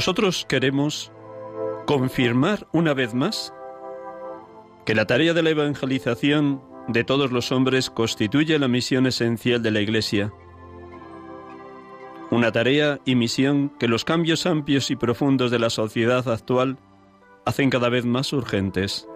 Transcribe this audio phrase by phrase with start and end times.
[0.00, 1.12] Nosotros queremos
[1.84, 3.52] confirmar una vez más
[4.86, 9.70] que la tarea de la evangelización de todos los hombres constituye la misión esencial de
[9.70, 10.32] la Iglesia.
[12.30, 16.78] Una tarea y misión que los cambios amplios y profundos de la sociedad actual
[17.44, 19.06] hacen cada vez más urgentes.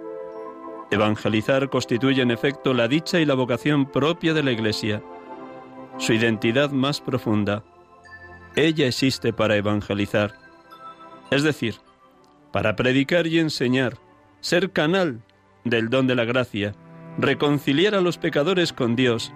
[0.90, 5.02] Evangelizar constituye en efecto la dicha y la vocación propia de la Iglesia,
[5.96, 7.64] su identidad más profunda.
[8.54, 10.43] Ella existe para evangelizar
[11.34, 11.76] es decir,
[12.52, 13.98] para predicar y enseñar,
[14.40, 15.20] ser canal
[15.64, 16.74] del don de la gracia,
[17.18, 19.32] reconciliar a los pecadores con Dios,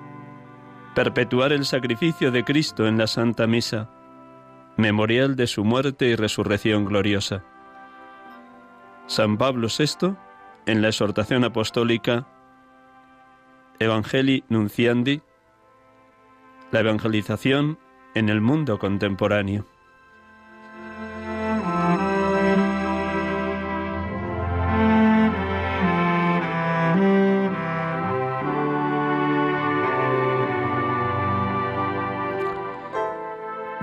[0.95, 3.91] perpetuar el sacrificio de Cristo en la Santa Misa,
[4.77, 7.43] memorial de su muerte y resurrección gloriosa.
[9.09, 10.15] San Pablo VI,
[10.67, 12.29] en la exhortación apostólica
[13.81, 15.21] Evangelii Nunciandi,
[16.71, 17.77] la evangelización
[18.15, 19.67] en el mundo contemporáneo.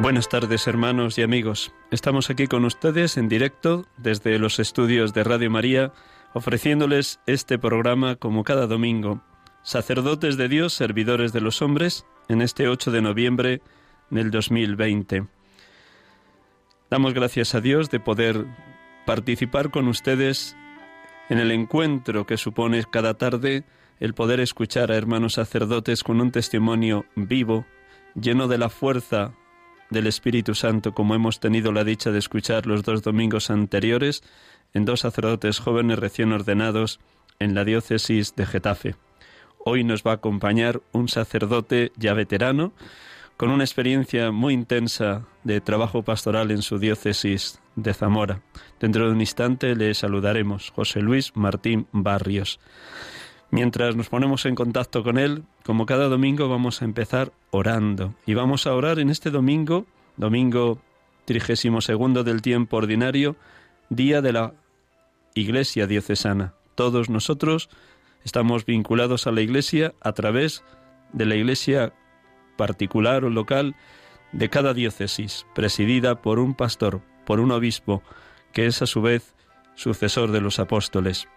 [0.05, 1.73] Buenas tardes hermanos y amigos.
[1.89, 5.93] Estamos aquí con ustedes en directo desde los estudios de Radio María,
[6.35, 9.23] ofreciéndoles este programa como cada domingo.
[9.63, 13.61] Sacerdotes de Dios, servidores de los hombres, en este 8 de noviembre
[14.11, 15.25] del 2020.
[16.91, 18.45] Damos gracias a Dios de poder
[19.07, 20.55] participar con ustedes
[21.29, 23.63] en el encuentro que supone cada tarde
[23.99, 27.65] el poder escuchar a hermanos sacerdotes con un testimonio vivo,
[28.13, 29.33] lleno de la fuerza
[29.89, 34.23] del Espíritu Santo, como hemos tenido la dicha de escuchar los dos domingos anteriores
[34.73, 36.99] en dos sacerdotes jóvenes recién ordenados
[37.39, 38.95] en la diócesis de Getafe.
[39.57, 42.73] Hoy nos va a acompañar un sacerdote ya veterano,
[43.37, 48.41] con una experiencia muy intensa de trabajo pastoral en su diócesis de Zamora.
[48.79, 52.59] Dentro de un instante le saludaremos, José Luis Martín Barrios.
[53.51, 58.15] Mientras nos ponemos en contacto con Él, como cada domingo vamos a empezar orando.
[58.25, 59.85] Y vamos a orar en este domingo,
[60.17, 60.81] domingo
[61.25, 63.35] trigésimo segundo del tiempo ordinario,
[63.89, 64.53] día de la
[65.33, 66.53] Iglesia diocesana.
[66.75, 67.69] Todos nosotros
[68.23, 70.63] estamos vinculados a la Iglesia a través
[71.13, 71.93] de la Iglesia
[72.57, 73.75] particular o local
[74.31, 78.03] de cada diócesis, presidida por un pastor, por un obispo,
[78.53, 79.33] que es a su vez
[79.75, 81.27] sucesor de los apóstoles.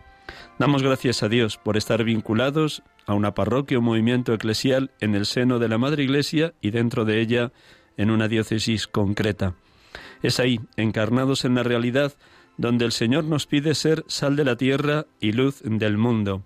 [0.59, 5.27] Damos gracias a Dios por estar vinculados a una parroquia o movimiento eclesial en el
[5.27, 7.53] seno de la Madre Iglesia y dentro de ella
[7.97, 9.55] en una diócesis concreta.
[10.23, 12.15] Es ahí, encarnados en la realidad,
[12.57, 16.45] donde el Señor nos pide ser sal de la tierra y luz del mundo.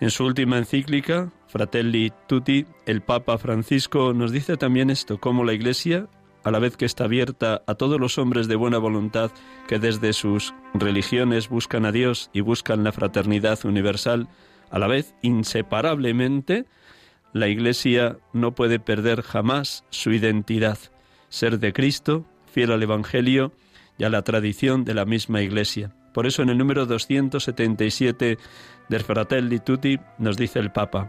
[0.00, 5.52] En su última encíclica, Fratelli Tutti, el Papa Francisco nos dice también esto, cómo la
[5.52, 6.08] Iglesia
[6.44, 9.30] a la vez que está abierta a todos los hombres de buena voluntad
[9.68, 14.28] que desde sus religiones buscan a Dios y buscan la fraternidad universal,
[14.70, 16.66] a la vez inseparablemente,
[17.32, 20.78] la Iglesia no puede perder jamás su identidad,
[21.28, 23.52] ser de Cristo, fiel al Evangelio
[23.98, 25.94] y a la tradición de la misma Iglesia.
[26.12, 28.38] Por eso en el número 277
[28.88, 31.08] del Fratelli Tutti nos dice el Papa,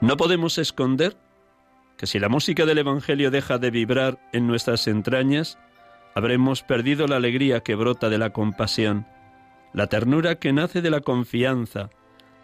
[0.00, 1.16] no podemos esconder
[1.98, 5.58] que si la música del Evangelio deja de vibrar en nuestras entrañas,
[6.14, 9.04] habremos perdido la alegría que brota de la compasión,
[9.74, 11.90] la ternura que nace de la confianza,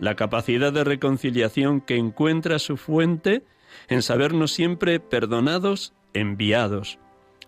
[0.00, 3.44] la capacidad de reconciliación que encuentra su fuente
[3.88, 6.98] en sabernos siempre perdonados, enviados.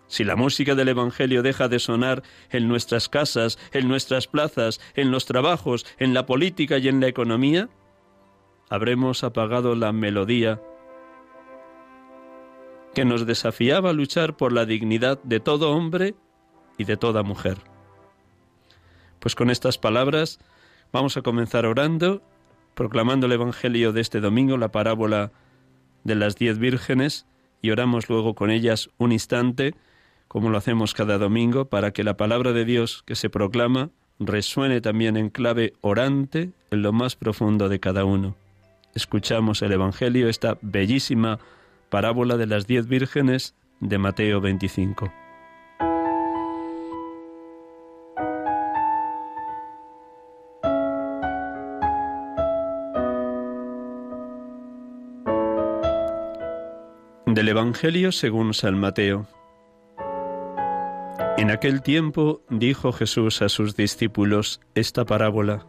[0.07, 5.11] Si la música del Evangelio deja de sonar en nuestras casas, en nuestras plazas, en
[5.11, 7.67] los trabajos, en la política y en la economía,
[8.69, 10.61] habremos apagado la melodía
[12.97, 16.15] que nos desafiaba a luchar por la dignidad de todo hombre
[16.79, 17.59] y de toda mujer.
[19.19, 20.39] Pues con estas palabras
[20.91, 22.23] vamos a comenzar orando,
[22.73, 25.31] proclamando el Evangelio de este domingo, la parábola
[26.05, 27.27] de las diez vírgenes,
[27.61, 29.75] y oramos luego con ellas un instante,
[30.27, 34.81] como lo hacemos cada domingo, para que la palabra de Dios que se proclama resuene
[34.81, 38.35] también en clave orante en lo más profundo de cada uno.
[38.95, 41.37] Escuchamos el Evangelio, esta bellísima
[41.89, 45.11] parábola de las diez vírgenes de Mateo 25.
[57.25, 59.27] Del Evangelio según San Mateo.
[61.37, 65.67] En aquel tiempo dijo Jesús a sus discípulos esta parábola.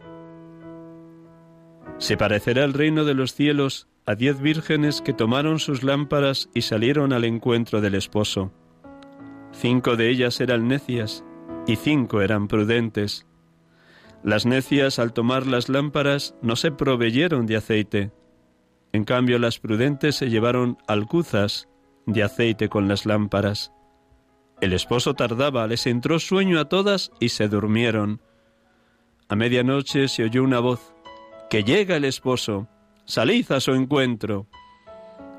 [1.99, 6.63] Se parecerá el reino de los cielos a diez vírgenes que tomaron sus lámparas y
[6.63, 8.51] salieron al encuentro del esposo.
[9.51, 11.23] Cinco de ellas eran necias
[11.67, 13.27] y cinco eran prudentes.
[14.23, 18.11] Las necias al tomar las lámparas no se proveyeron de aceite
[18.91, 21.69] en cambio, las prudentes se llevaron alcuzas
[22.05, 23.71] de aceite con las lámparas.
[24.61, 28.21] El esposo tardaba, les entró sueño a todas y se durmieron.
[29.27, 30.93] A medianoche se oyó una voz,
[31.49, 32.67] que llega el esposo,
[33.09, 34.45] salid a su encuentro.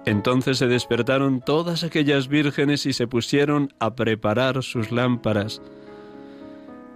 [0.05, 5.63] Entonces se despertaron todas aquellas vírgenes y se pusieron a preparar sus lámparas.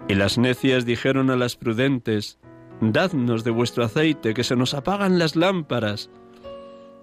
[0.09, 2.41] Y las necias dijeron a las prudentes,
[2.81, 6.11] Dadnos de vuestro aceite, que se nos apagan las lámparas.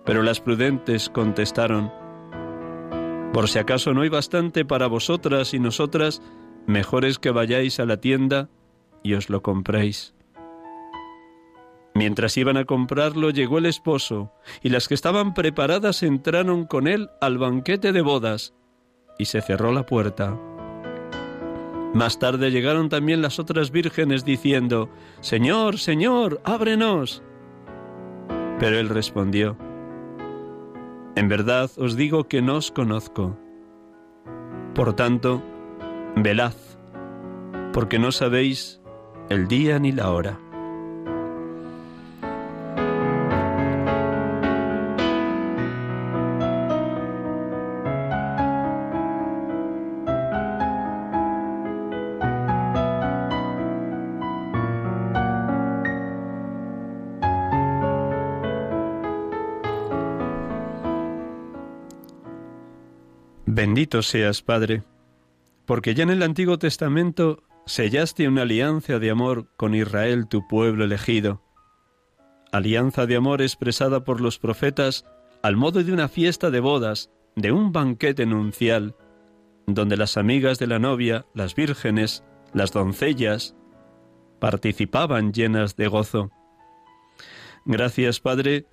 [0.06, 1.94] Pero las prudentes contestaron,
[3.32, 6.22] Por si acaso no hay bastante para vosotras y nosotras,
[6.68, 8.50] mejor es que vayáis a la tienda
[9.02, 10.14] y os lo compréis.
[11.94, 17.10] Mientras iban a comprarlo llegó el esposo, y las que estaban preparadas entraron con él
[17.20, 18.54] al banquete de bodas,
[19.18, 20.38] y se cerró la puerta.
[21.94, 24.90] Más tarde llegaron también las otras vírgenes diciendo,
[25.20, 27.22] Señor, Señor, ábrenos.
[28.60, 29.58] Pero él respondió,
[31.16, 33.38] en verdad os digo que no os conozco.
[34.74, 35.44] Por tanto,
[36.16, 36.54] velad,
[37.74, 38.82] porque no sabéis
[39.30, 40.40] el día ni la hora.
[64.00, 64.84] Seas, Padre,
[65.66, 70.86] porque ya en el Antiguo Testamento sellaste una alianza de amor con Israel, tu pueblo
[70.86, 71.42] elegido.
[72.54, 75.04] Alianza de amor expresada por los profetas
[75.44, 78.96] al modo de una fiesta de bodas, de un banquete nuncial,
[79.68, 83.56] donde las amigas de la novia, las vírgenes, las doncellas,
[84.40, 86.32] participaban llenas de gozo.
[87.66, 88.66] Gracias, Padre,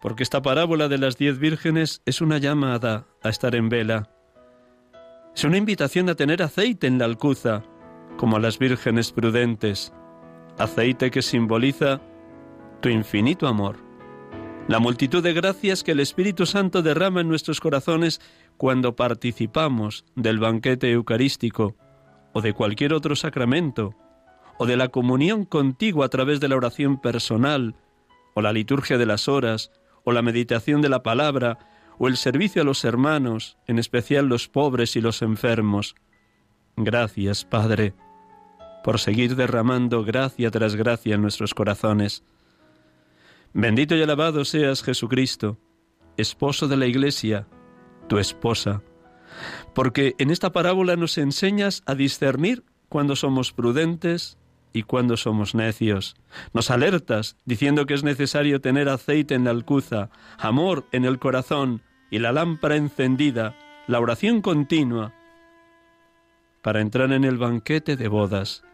[0.00, 4.10] porque esta parábola de las diez vírgenes es una llamada a estar en vela,
[5.38, 7.62] es una invitación a tener aceite en la alcuza,
[8.16, 9.92] como a las vírgenes prudentes,
[10.58, 12.00] aceite que simboliza
[12.80, 13.76] tu infinito amor,
[14.66, 18.20] la multitud de gracias que el Espíritu Santo derrama en nuestros corazones
[18.56, 21.76] cuando participamos del banquete eucarístico
[22.32, 23.94] o de cualquier otro sacramento,
[24.58, 27.76] o de la comunión contigo a través de la oración personal,
[28.34, 29.70] o la liturgia de las horas,
[30.02, 31.60] o la meditación de la palabra,
[31.98, 35.94] o el servicio a los hermanos, en especial los pobres y los enfermos.
[36.76, 37.94] Gracias, Padre,
[38.84, 42.24] por seguir derramando gracia tras gracia en nuestros corazones.
[43.52, 45.58] Bendito y alabado seas Jesucristo,
[46.16, 47.46] esposo de la Iglesia,
[48.08, 48.82] tu esposa,
[49.74, 54.38] porque en esta parábola nos enseñas a discernir cuando somos prudentes
[54.72, 56.16] y cuando somos necios.
[56.52, 61.82] Nos alertas diciendo que es necesario tener aceite en la alcuza, amor en el corazón,
[62.10, 63.54] y la lámpara encendida,
[63.86, 65.12] la oración continua,
[66.62, 68.64] para entrar en el banquete de bodas,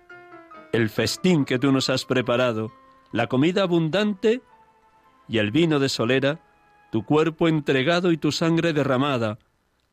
[0.73, 2.73] el festín que tú nos has preparado,
[3.13, 4.43] la comida abundante
[5.29, 6.41] y el vino de solera,
[6.91, 9.39] tu cuerpo entregado y tu sangre derramada,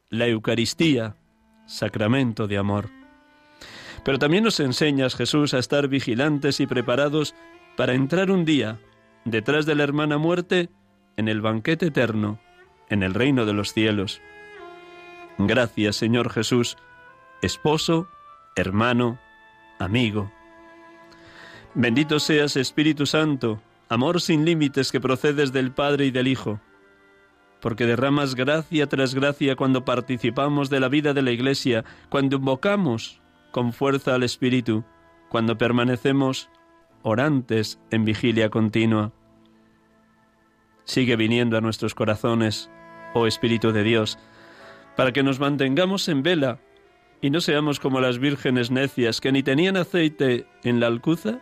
[0.10, 1.16] la Eucaristía,
[1.66, 2.90] sacramento de amor.
[4.04, 7.36] Pero también nos enseñas, Jesús, a estar vigilantes y preparados
[7.78, 8.80] para entrar un día
[9.26, 10.70] detrás de la hermana muerte,
[11.18, 12.40] en el banquete eterno,
[12.92, 14.22] en el reino de los cielos.
[15.40, 16.78] Gracias, Señor Jesús,
[17.42, 18.08] esposo,
[18.56, 19.18] hermano,
[19.80, 20.32] amigo.
[21.74, 26.60] Bendito seas, Espíritu Santo, amor sin límites que procedes del Padre y del Hijo,
[27.62, 33.22] porque derramas gracia tras gracia cuando participamos de la vida de la Iglesia, cuando invocamos
[33.52, 34.84] con fuerza al Espíritu,
[35.30, 36.50] cuando permanecemos
[37.04, 39.14] orantes en vigilia continua.
[40.84, 42.70] Sigue viniendo a nuestros corazones,
[43.14, 44.18] oh Espíritu de Dios,
[44.96, 46.60] para que nos mantengamos en vela
[47.22, 51.40] y no seamos como las vírgenes necias que ni tenían aceite en la alcuza,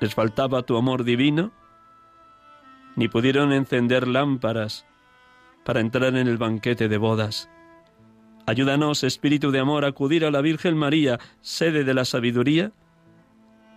[0.00, 1.52] les faltaba tu amor divino,
[2.94, 4.86] ni pudieron encender lámparas
[5.64, 7.50] para entrar en el banquete de bodas.
[8.46, 12.70] Ayúdanos, Espíritu de Amor, a acudir a la Virgen María, sede de la sabiduría,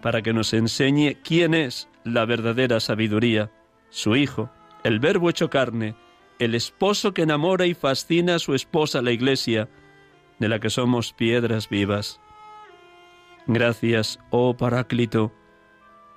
[0.02, 3.52] para que nos enseñe quién es la verdadera sabiduría,
[3.90, 4.52] su Hijo,
[4.84, 5.96] el Verbo hecho carne,
[6.40, 9.70] el esposo que enamora y fascina a su esposa la Iglesia,
[10.40, 12.22] de la que somos piedras vivas.
[13.46, 15.34] Gracias, oh Paráclito,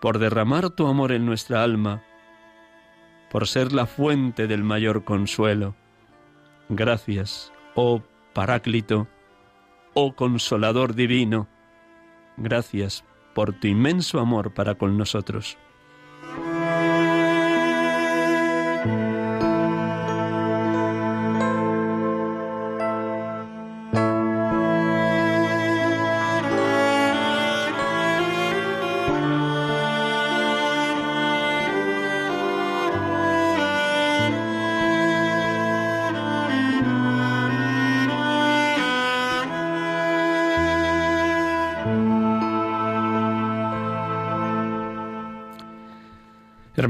[0.01, 2.03] por derramar tu amor en nuestra alma,
[3.31, 5.75] por ser la fuente del mayor consuelo.
[6.69, 8.03] Gracias, oh
[8.33, 9.09] Paráclito,
[9.95, 11.49] oh Consolador divino,
[12.37, 15.59] gracias por tu inmenso amor para con nosotros.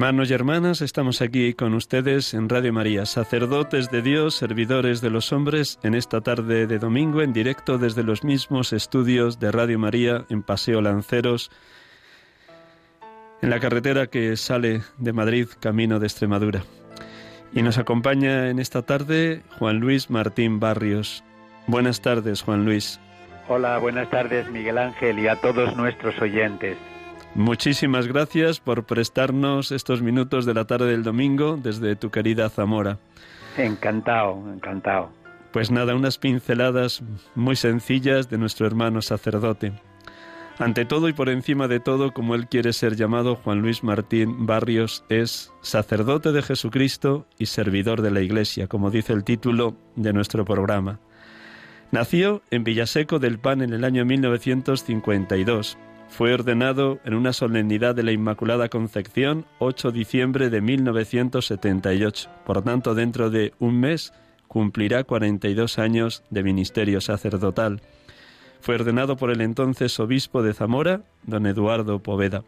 [0.03, 5.11] Hermanos y hermanas, estamos aquí con ustedes en Radio María, sacerdotes de Dios, servidores de
[5.11, 9.79] los hombres, en esta tarde de domingo en directo desde los mismos estudios de Radio
[9.79, 11.53] María en Paseo Lanceros,
[13.43, 16.65] en la carretera que sale de Madrid camino de Extremadura.
[17.53, 21.23] Y nos acompaña en esta tarde Juan Luis Martín Barrios.
[21.69, 22.99] Buenas tardes, Juan Luis.
[23.47, 26.77] Hola, buenas tardes, Miguel Ángel, y a todos nuestros oyentes.
[27.35, 32.99] Muchísimas gracias por prestarnos estos minutos de la tarde del domingo desde tu querida Zamora.
[33.57, 35.11] Encantado, encantado.
[35.51, 37.03] Pues nada, unas pinceladas
[37.35, 39.73] muy sencillas de nuestro hermano sacerdote.
[40.59, 44.45] Ante todo y por encima de todo, como él quiere ser llamado, Juan Luis Martín
[44.45, 50.13] Barrios es sacerdote de Jesucristo y servidor de la Iglesia, como dice el título de
[50.13, 51.01] nuestro programa.
[51.91, 55.79] Nació en Villaseco del Pan en el año 1952
[56.13, 62.31] fue ordenado en una solemnidad de la Inmaculada Concepción 8 de diciembre de 1978.
[62.45, 64.13] Por tanto, dentro de un mes
[64.47, 67.81] cumplirá 42 años de ministerio sacerdotal.
[68.61, 72.45] Fue ordenado por el entonces obispo de Zamora, don Eduardo Poveda.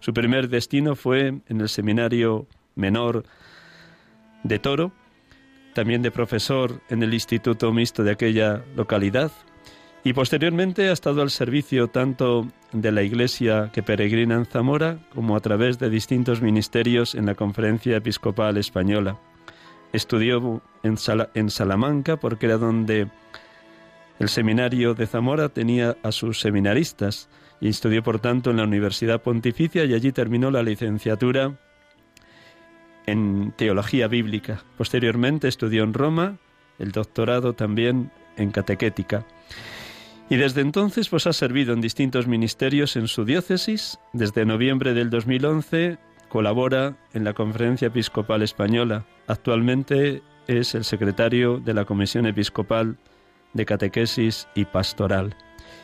[0.00, 3.24] Su primer destino fue en el seminario menor
[4.42, 4.92] de Toro,
[5.72, 9.32] también de profesor en el Instituto Mixto de aquella localidad,
[10.04, 15.36] y posteriormente ha estado al servicio tanto de la Iglesia que peregrina en Zamora como
[15.36, 19.18] a través de distintos ministerios en la Conferencia Episcopal Española.
[19.92, 20.96] Estudió en,
[21.34, 23.08] en Salamanca porque era donde
[24.18, 27.28] el seminario de Zamora tenía a sus seminaristas
[27.60, 31.58] y estudió por tanto en la Universidad Pontificia y allí terminó la licenciatura
[33.06, 34.62] en teología bíblica.
[34.76, 36.36] Posteriormente estudió en Roma
[36.78, 39.24] el doctorado también en catequética.
[40.30, 43.98] Y desde entonces pues ha servido en distintos ministerios en su diócesis.
[44.12, 49.06] Desde noviembre del 2011 colabora en la Conferencia Episcopal Española.
[49.26, 52.96] Actualmente es el secretario de la Comisión Episcopal
[53.54, 55.34] de Catequesis y Pastoral.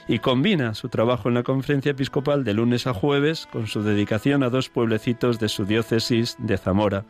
[0.06, 4.42] Y combina su trabajo en la Conferencia Episcopal de lunes a jueves con su dedicación
[4.42, 7.04] a dos pueblecitos de su diócesis de Zamora.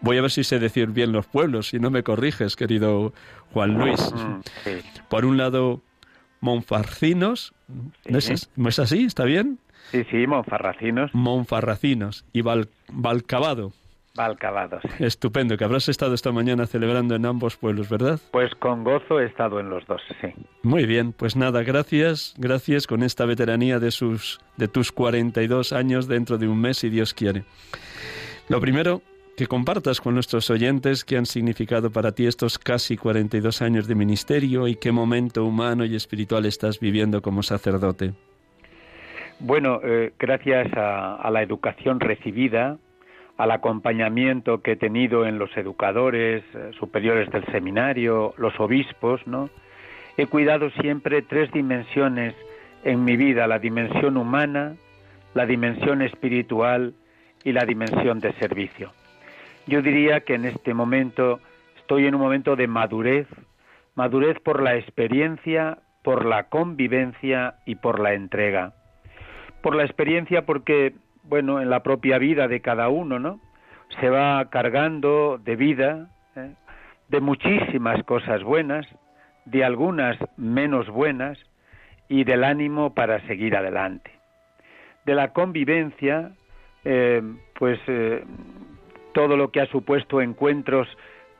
[0.00, 3.12] Voy a ver si sé decir bien los pueblos, si no me corriges, querido
[3.52, 4.12] Juan Luis.
[4.12, 4.40] Mm,
[5.08, 5.82] Por un lado,
[6.40, 7.54] Monfarcinos,
[8.08, 9.04] ¿no es, así?
[9.04, 9.58] ¿Está bien?
[9.90, 11.14] Sí, sí, Monfarracinos.
[11.14, 13.72] Monfarracinos y Val, Valcabado.
[14.14, 15.04] Valcabado, sí.
[15.04, 18.18] Estupendo, que habrás estado esta mañana celebrando en ambos pueblos, ¿verdad?
[18.32, 20.28] Pues con gozo he estado en los dos, sí.
[20.62, 26.08] Muy bien, pues nada, gracias, gracias con esta veteranía de, sus, de tus 42 años
[26.08, 27.44] dentro de un mes, si Dios quiere.
[28.48, 29.02] Lo primero,
[29.36, 33.94] que compartas con nuestros oyentes qué han significado para ti estos casi 42 años de
[33.94, 38.14] ministerio y qué momento humano y espiritual estás viviendo como sacerdote.
[39.38, 42.78] Bueno, eh, gracias a, la educación recibida,
[43.36, 49.50] al acompañamiento que he tenido en los educadores eh, superiores del seminario, los obispos, ¿no?
[50.16, 52.34] He cuidado siempre tres dimensiones
[52.84, 54.76] en mi vida, la dimensión humana,
[55.34, 56.94] la dimensión espiritual
[57.44, 58.92] y la dimensión de servicio.
[59.66, 61.40] Yo diría que en este momento
[61.76, 63.26] estoy en un momento de madurez,
[63.94, 68.74] madurez por la experiencia, por la convivencia y por la entrega.
[69.62, 70.94] Por la experiencia porque
[71.28, 73.40] bueno, en la propia vida de cada uno, ¿no?
[74.00, 76.52] Se va cargando de vida, ¿eh?
[77.08, 78.86] de muchísimas cosas buenas,
[79.44, 81.38] de algunas menos buenas
[82.08, 84.10] y del ánimo para seguir adelante.
[85.04, 86.32] De la convivencia,
[86.84, 87.22] eh,
[87.58, 88.24] pues eh,
[89.16, 90.86] todo lo que ha supuesto encuentros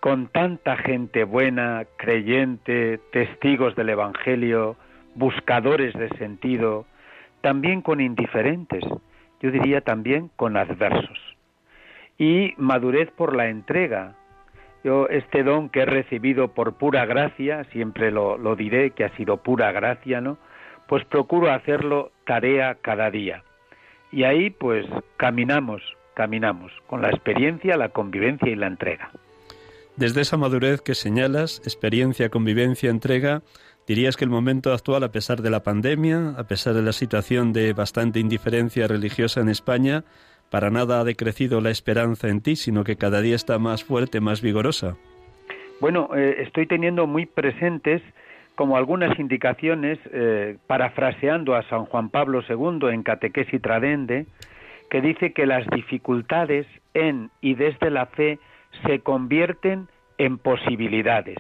[0.01, 4.77] con tanta gente buena, creyente, testigos del Evangelio,
[5.15, 6.87] buscadores de sentido,
[7.43, 8.83] también con indiferentes,
[9.43, 11.19] yo diría también con adversos.
[12.17, 14.15] Y madurez por la entrega.
[14.83, 19.15] Yo este don que he recibido por pura gracia, siempre lo, lo diré que ha
[19.19, 20.39] sido pura gracia, ¿no?
[20.89, 23.43] Pues procuro hacerlo tarea cada día.
[24.13, 24.87] Y ahí pues
[25.19, 25.83] caminamos,
[26.17, 29.11] caminamos, con la experiencia, la convivencia y la entrega.
[29.97, 33.43] Desde esa madurez que señalas, experiencia, convivencia, entrega,
[33.87, 37.53] ¿Dirías que el momento actual, a pesar de la pandemia, a pesar de la situación
[37.53, 40.03] de bastante indiferencia religiosa en España,
[40.51, 44.21] para nada ha decrecido la esperanza en ti, sino que cada día está más fuerte,
[44.21, 44.97] más vigorosa?
[45.81, 48.03] Bueno, eh, estoy teniendo muy presentes
[48.57, 54.27] como algunas indicaciones, eh, parafraseando a San Juan Pablo II en Catequesis Tradende,
[54.97, 58.39] que dice que las dificultades en y desde la fe
[58.87, 61.37] se convierten en posibilidades.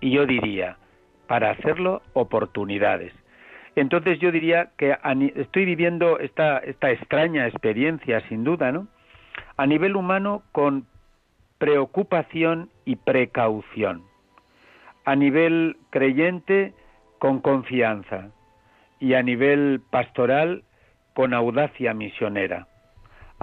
[0.00, 0.76] Y yo diría,
[1.26, 3.12] para hacerlo oportunidades.
[3.74, 4.96] Entonces yo diría que
[5.34, 8.86] estoy viviendo esta, esta extraña experiencia, sin duda, ¿no?
[9.56, 10.86] A nivel humano con
[11.58, 14.04] preocupación y precaución.
[15.04, 16.72] A nivel creyente
[17.18, 18.30] con confianza.
[19.00, 20.62] Y a nivel pastoral
[21.14, 22.68] con audacia misionera.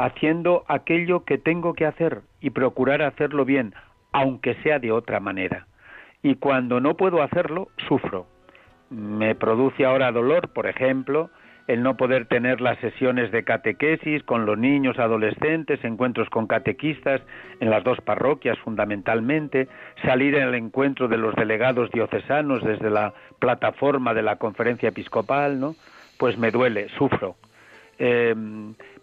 [0.02, 3.74] Haciendo aquello que tengo que hacer y procurar hacerlo bien,
[4.12, 5.68] aunque sea de otra manera
[6.22, 8.28] y cuando no puedo hacerlo, sufro.
[8.90, 11.30] Me produce ahora dolor, por ejemplo,
[11.68, 17.22] el no poder tener las sesiones de catequesis con los niños, adolescentes, encuentros con catequistas
[17.60, 19.68] en las dos parroquias fundamentalmente,
[20.04, 25.76] salir el encuentro de los delegados diocesanos desde la plataforma de la conferencia episcopal, ¿no?
[26.18, 27.36] Pues me duele, sufro.
[28.00, 28.34] Eh,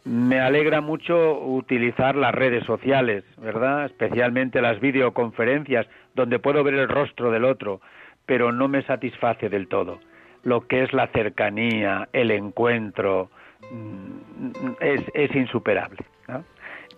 [0.06, 3.86] me alegra mucho utilizar las redes sociales, ¿verdad?
[3.86, 7.80] Especialmente las videoconferencias, donde puedo ver el rostro del otro,
[8.24, 9.98] pero no me satisface del todo.
[10.44, 13.30] Lo que es la cercanía, el encuentro,
[13.70, 15.98] mm, es, insuperable.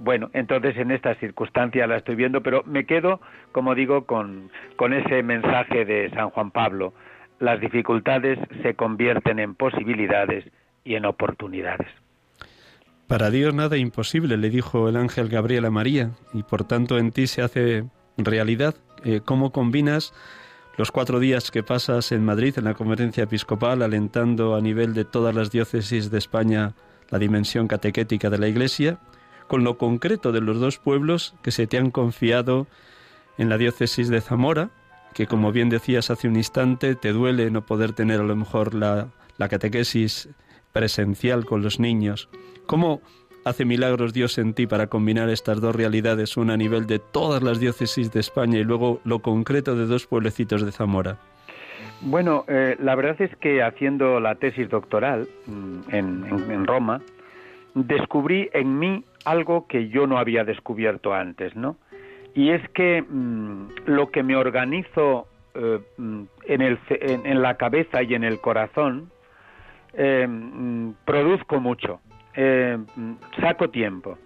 [0.01, 4.51] Bueno, entonces en esta circunstancia la estoy viendo, pero me quedo, como digo, con
[4.93, 6.93] ese mensaje de San Juan Pablo.
[7.41, 10.45] Las dificultades se convierten en posibilidades
[10.85, 11.89] y en oportunidades.
[13.07, 17.11] Para Dios nada imposible, le dijo el ángel Gabriel a María, y por tanto en
[17.11, 17.85] ti se hace
[18.19, 18.75] realidad.
[19.05, 20.13] Eh, ¿Cómo combinas
[20.77, 25.05] los cuatro días que pasas en Madrid en la conferencia episcopal, alentando a nivel de
[25.05, 26.75] todas las diócesis de España
[27.11, 28.99] la dimensión catequética de la Iglesia,
[29.47, 32.67] con lo concreto de los dos pueblos que se te han confiado
[33.39, 34.71] en la diócesis de Zamora,
[35.15, 38.75] que como bien decías hace un instante, te duele no poder tener a lo mejor
[38.75, 40.29] la, la catequesis
[40.73, 42.29] presencial con los niños.
[42.67, 43.01] ¿Cómo
[43.45, 47.43] hace milagros Dios en ti para combinar estas dos realidades, una a nivel de todas
[47.43, 51.19] las diócesis de España y luego lo concreto de dos pueblecitos de Zamora?
[52.01, 57.01] Bueno, eh, la verdad es que haciendo la tesis doctoral mm, en, Roma,
[57.75, 61.77] descubrí en mí algo que yo no había descubierto antes, ¿no?
[62.35, 68.03] Y es que mm, lo que me organizo eh, mm, en, el, en, la cabeza
[68.03, 69.11] y en el corazón,
[69.95, 70.29] eh,
[71.05, 72.01] produzco mucho.
[72.35, 72.79] Eh,
[73.41, 74.17] saco tiempo.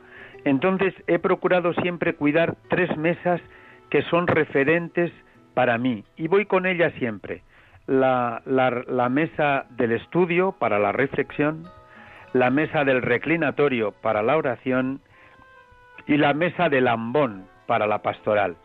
[0.44, 3.40] Entonces he procurado siempre cuidar tres mesas
[3.90, 5.12] que son referentes
[5.54, 7.42] para mí y voy con ellas siempre.
[7.86, 11.64] La, la, mesa del estudio para la reflexión,
[12.32, 15.00] la mesa del reclinatorio para la oración
[16.06, 18.56] y la mesa del ambón para la pastoral.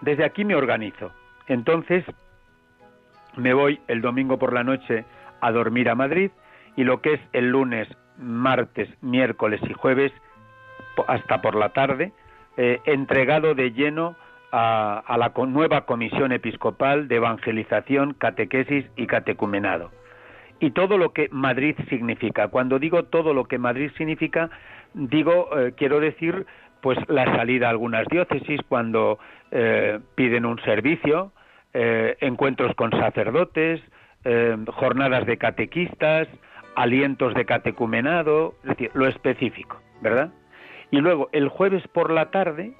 [0.00, 1.12] Desde aquí me organizo.
[1.46, 2.04] Entonces
[3.36, 5.04] me voy el domingo por la noche
[5.42, 6.30] a dormir a Madrid
[6.76, 10.12] y lo que es el lunes martes, miércoles y jueves
[11.06, 12.12] hasta por la tarde,
[12.56, 14.16] eh, entregado de lleno
[14.52, 19.90] a, la nueva Comisión Episcopal de Evangelización, Catequesis y Catecumenado.
[20.60, 22.48] Y todo lo que Madrid significa.
[22.48, 24.50] Cuando digo todo lo que Madrid significa,
[24.94, 26.46] digo, eh, quiero decir
[26.82, 29.18] pues la salida a algunas diócesis cuando
[29.50, 31.32] eh, piden un servicio,
[31.74, 33.80] encuentros con sacerdotes,
[34.24, 36.28] eh, jornadas de catequistas,
[36.74, 40.30] alientos de catecumenado, es decir, lo específico, ¿verdad?
[40.90, 42.74] Y luego el jueves por la tarde,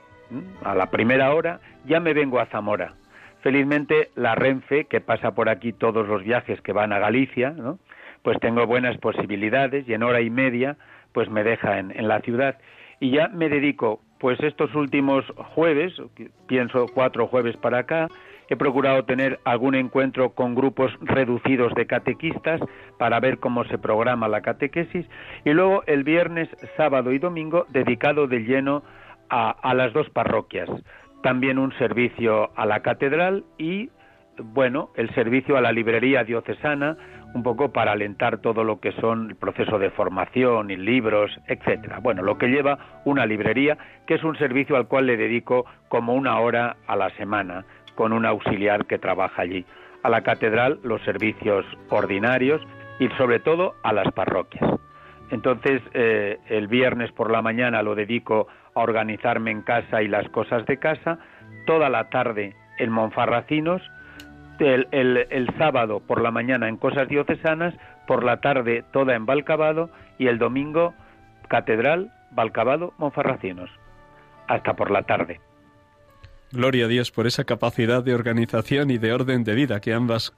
[0.64, 2.94] a la primera hora, ya me vengo a Zamora.
[3.42, 7.78] Felizmente la Renfe, que pasa por aquí todos los viajes que van a Galicia, ¿no?
[8.22, 10.76] pues tengo buenas posibilidades y en hora y media
[11.12, 12.59] pues me deja en, en la ciudad.
[13.00, 15.24] Y ya me dedico, pues estos últimos
[15.55, 15.92] jueves,
[16.46, 18.09] pienso cuatro jueves para acá,
[18.48, 22.61] he procurado tener algún encuentro con grupos reducidos de catequistas
[22.98, 25.07] para ver cómo se programa la catequesis
[25.44, 28.83] y luego el viernes, sábado y domingo dedicado de lleno
[29.33, 30.68] a, las dos parroquias.
[31.22, 33.88] También un servicio a la catedral y,
[34.38, 36.96] bueno, el servicio a la librería diocesana,
[37.35, 42.00] un poco para alentar todo lo que son el proceso de formación y libros, etcétera.
[42.00, 46.12] Bueno, lo que lleva una librería, que es un servicio al cual le dedico como
[46.12, 49.64] una hora a la semana, con un auxiliar que trabaja allí.
[50.02, 52.61] A la catedral los servicios ordinarios
[52.98, 54.70] y sobre todo a las parroquias.
[55.31, 60.28] Entonces, eh, el viernes por la mañana lo dedico a organizarme en casa y las
[60.28, 61.18] cosas de casa,
[61.66, 63.83] toda la tarde en Monfarracinos,
[64.59, 67.74] el, sábado por la mañana en Cosas Diocesanas,
[68.07, 70.94] por la tarde toda en Valcabado y el domingo
[71.48, 73.70] Catedral, Valcabado, Monfarracinos,
[74.48, 75.40] hasta por la tarde.
[76.52, 80.32] Gloria a Dios por esa capacidad de organización y de orden de vida que ambas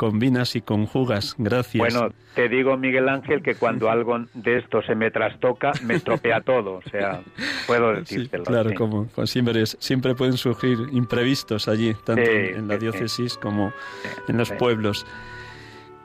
[0.00, 1.34] combinas y conjugas.
[1.36, 1.78] Gracias.
[1.78, 6.40] Bueno, te digo, Miguel Ángel, que cuando algo de esto se me trastoca, me estropea
[6.44, 6.78] todo.
[6.78, 7.20] O sea,
[7.66, 8.44] puedo decírtelo.
[8.44, 13.74] claro, como pues siempre, siempre pueden surgir imprevistos allí, tanto en la diócesis como
[14.26, 15.06] en los pueblos.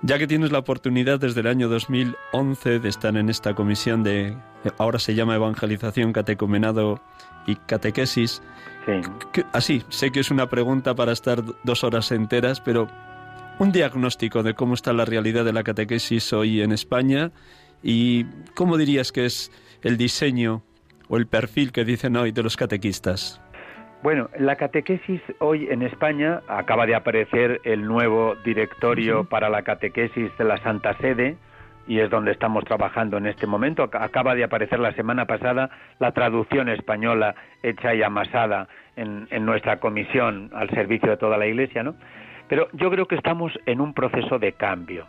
[0.02, 4.36] Ya que tienes la oportunidad desde el año 2011 de estar en esta comisión de,
[4.78, 7.00] ahora se llama Evangelización, Catecumenado
[7.46, 8.42] y Catequesis,
[9.54, 12.88] así, sé que es una pregunta para estar dos horas enteras, pero
[13.60, 17.32] un diagnóstico de cómo está la realidad de la catequesis hoy en España
[17.82, 20.64] y cómo dirías que es el diseño
[21.08, 23.42] o el perfil que dicen hoy de los catequistas.
[24.04, 30.30] Bueno, la catequesis hoy en España acaba de aparecer el nuevo directorio para la catequesis
[30.38, 31.38] de la Santa Sede
[31.88, 33.84] y es donde estamos trabajando en este momento.
[33.84, 35.70] Acaba de aparecer la semana pasada
[36.00, 41.84] la traducción española hecha y amasada en, nuestra comisión al servicio de toda la Iglesia,
[41.84, 41.96] ¿no?
[42.48, 45.06] Pero yo creo que estamos en un proceso de cambio.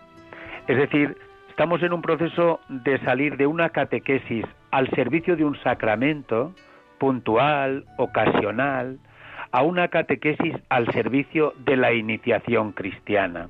[0.66, 1.16] Es decir,
[1.50, 6.52] estamos en un proceso de salir de una catequesis al servicio de un sacramento
[6.98, 8.98] puntual, ocasional,
[9.52, 13.48] a una catequesis al servicio de la iniciación cristiana.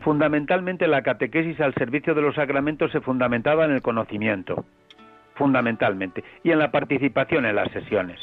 [0.00, 4.64] Fundamentalmente la catequesis al servicio de los sacramentos se fundamentaba en el conocimiento,
[5.34, 8.20] fundamentalmente, y en la participación en las sesiones.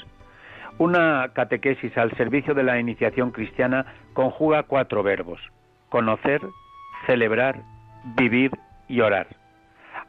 [0.78, 5.40] Una catequesis al servicio de la iniciación cristiana conjuga cuatro verbos,
[5.90, 6.42] conocer,
[7.06, 7.62] celebrar,
[8.18, 8.52] vivir
[8.88, 9.28] y orar.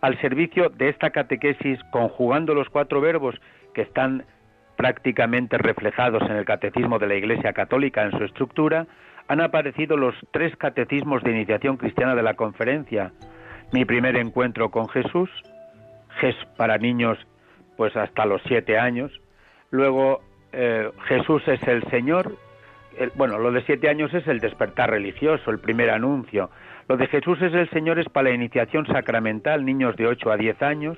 [0.00, 3.40] Al servicio de esta catequesis, conjugando los cuatro verbos
[3.74, 4.24] que están
[4.76, 8.86] prácticamente reflejados en el catecismo de la Iglesia Católica en su estructura,
[9.28, 13.12] han aparecido los tres catecismos de iniciación cristiana de la conferencia.
[13.72, 15.30] Mi primer encuentro con Jesús,
[16.20, 17.18] Jesús para niños
[17.76, 19.12] pues hasta los siete años,
[19.70, 20.20] luego
[20.52, 22.36] eh, Jesús es el Señor,
[23.16, 26.50] bueno, lo de siete años es el despertar religioso, el primer anuncio.
[26.88, 30.36] Lo de Jesús es el Señor es para la iniciación sacramental, niños de ocho a
[30.36, 30.96] diez años,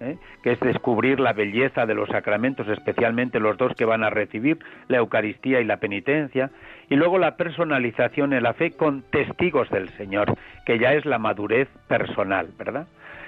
[0.00, 0.16] ¿eh?
[0.42, 4.58] que es descubrir la belleza de los sacramentos, especialmente los dos que van a recibir,
[4.88, 6.50] la Eucaristía y la penitencia,
[6.88, 10.36] y luego la personalización en la fe con testigos del Señor,
[10.66, 12.86] que ya es la madurez personal, ¿verdad?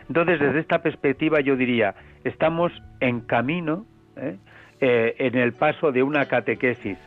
[0.08, 4.36] Entonces, desde esta perspectiva yo diría, estamos en camino, ¿eh?
[4.80, 6.98] Eh, en el paso de una catequesis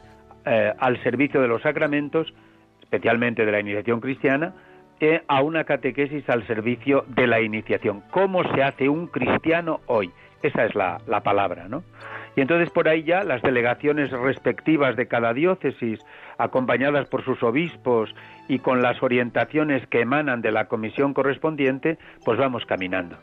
[0.45, 2.31] al servicio de los sacramentos,
[2.83, 4.53] especialmente de la iniciación cristiana,
[4.99, 8.01] eh, a una catequesis al servicio de la iniciación.
[8.11, 10.11] ¿Cómo se hace un cristiano hoy?
[10.41, 11.83] Esa es la, la palabra, ¿no?
[12.35, 15.99] Y entonces por ahí ya las delegaciones respectivas de cada diócesis,
[16.37, 18.13] acompañadas por sus obispos
[18.47, 23.17] y con las orientaciones que emanan de la comisión correspondiente, pues vamos caminando.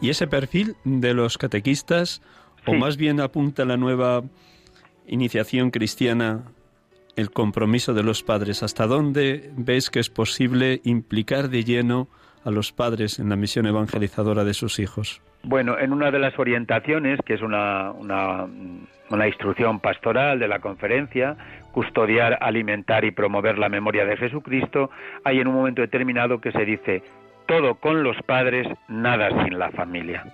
[0.00, 2.22] ¿Y ese perfil de los catequistas
[2.66, 4.22] o más bien apunta la nueva
[5.06, 6.42] iniciación cristiana
[7.18, 8.62] el compromiso de los padres.
[8.62, 12.08] ¿Hasta dónde ves que es posible implicar de lleno
[12.44, 15.20] a los padres en la misión evangelizadora de sus hijos?
[15.42, 18.46] Bueno, en una de las orientaciones, que es una, una,
[19.10, 21.36] una, instrucción pastoral de la conferencia,
[21.72, 24.90] custodiar, alimentar y promover la memoria de Jesucristo,
[25.24, 27.02] hay en un momento determinado que se dice,
[27.46, 30.24] todo con los padres, nada sin la familia.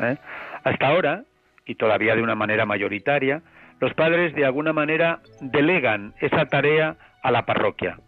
[0.00, 0.16] ¿eh?
[0.64, 1.22] Hasta ahora,
[1.66, 3.42] y todavía de una manera mayoritaria,
[3.82, 7.98] los padres de alguna manera delegan esa tarea a la parroquia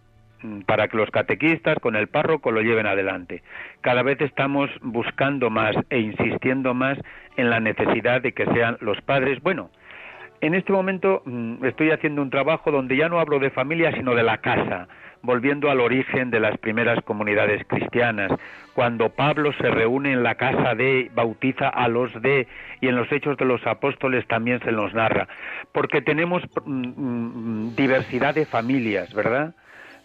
[0.40, 3.42] mm, para que los catequistas con el párroco lo lleven adelante.
[3.80, 6.96] Cada vez estamos buscando más e insistiendo más
[7.37, 9.70] en la necesidad de que sean los padres, bueno,
[10.40, 14.14] en este momento mm, estoy haciendo un trabajo donde ya no hablo de familia, sino
[14.14, 14.87] de la casa,
[15.24, 18.30] volviendo al origen de las primeras comunidades cristianas,
[18.74, 22.46] cuando Pablo se reúne en la casa de, bautiza a los de,
[22.80, 25.26] y en los hechos de los apóstoles también se nos narra,
[25.72, 29.54] porque tenemos mm, mm, diversidad de familias, ¿verdad?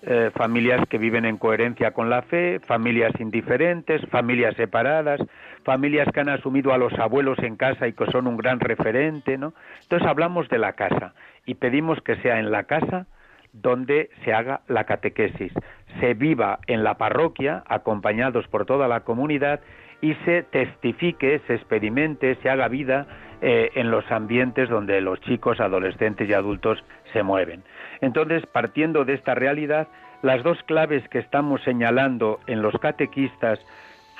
[0.01, 5.19] Eh, familias que viven en coherencia con la fe, familias indiferentes, familias separadas,
[5.65, 9.37] familias que han asumido a los abuelos en casa y que son un gran referente,
[9.37, 9.53] ¿no?
[9.81, 11.13] Entonces hablamos de la casa
[11.45, 13.07] y pedimos que sea en la casa
[13.53, 15.53] donde se haga la catequesis,
[15.99, 19.61] se viva en la parroquia, acompañados por toda la comunidad,
[20.01, 23.07] y se testifique, se experimente, se haga vida
[23.41, 27.63] eh, en los ambientes donde los chicos, adolescentes y adultos se mueven.
[28.01, 29.87] Entonces, partiendo de esta realidad,
[30.21, 33.59] las dos claves que estamos señalando en los catequistas,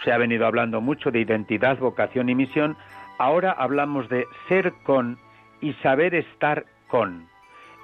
[0.03, 2.77] se ha venido hablando mucho de identidad, vocación y misión,
[3.17, 5.17] ahora hablamos de ser con
[5.61, 7.27] y saber estar con.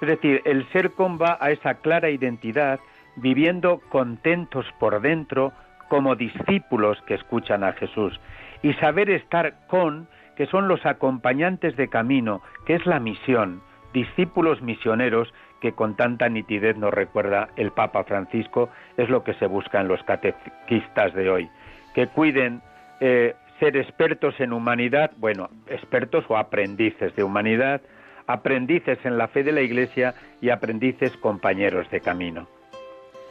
[0.00, 2.80] Es decir, el ser con va a esa clara identidad,
[3.16, 5.52] viviendo contentos por dentro
[5.88, 8.18] como discípulos que escuchan a Jesús.
[8.62, 14.60] Y saber estar con, que son los acompañantes de camino, que es la misión, discípulos
[14.60, 19.80] misioneros que con tanta nitidez nos recuerda el Papa Francisco, es lo que se busca
[19.80, 21.48] en los catequistas de hoy.
[21.94, 22.60] Que cuiden
[23.00, 27.80] eh, ser expertos en humanidad, bueno, expertos o aprendices de humanidad,
[28.26, 32.48] aprendices en la fe de la Iglesia y aprendices compañeros de camino.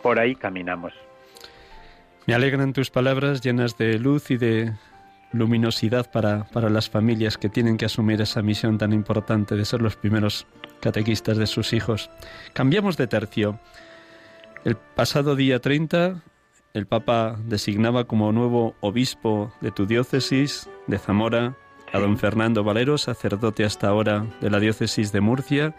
[0.01, 0.93] Por ahí caminamos.
[2.27, 4.73] Me alegran tus palabras llenas de luz y de
[5.31, 9.81] luminosidad para, para, las familias que tienen que asumir esa misión tan importante de ser
[9.81, 10.47] los primeros
[10.79, 12.09] catequistas de sus hijos.
[12.53, 13.59] Cambiamos de tercio.
[14.63, 16.21] El pasado día 30,
[16.73, 21.55] el Papa designaba como nuevo obispo de tu diócesis de Zamora
[21.95, 25.73] a don Fernando Valero, sacerdote hasta ahora de la diócesis de Murcia,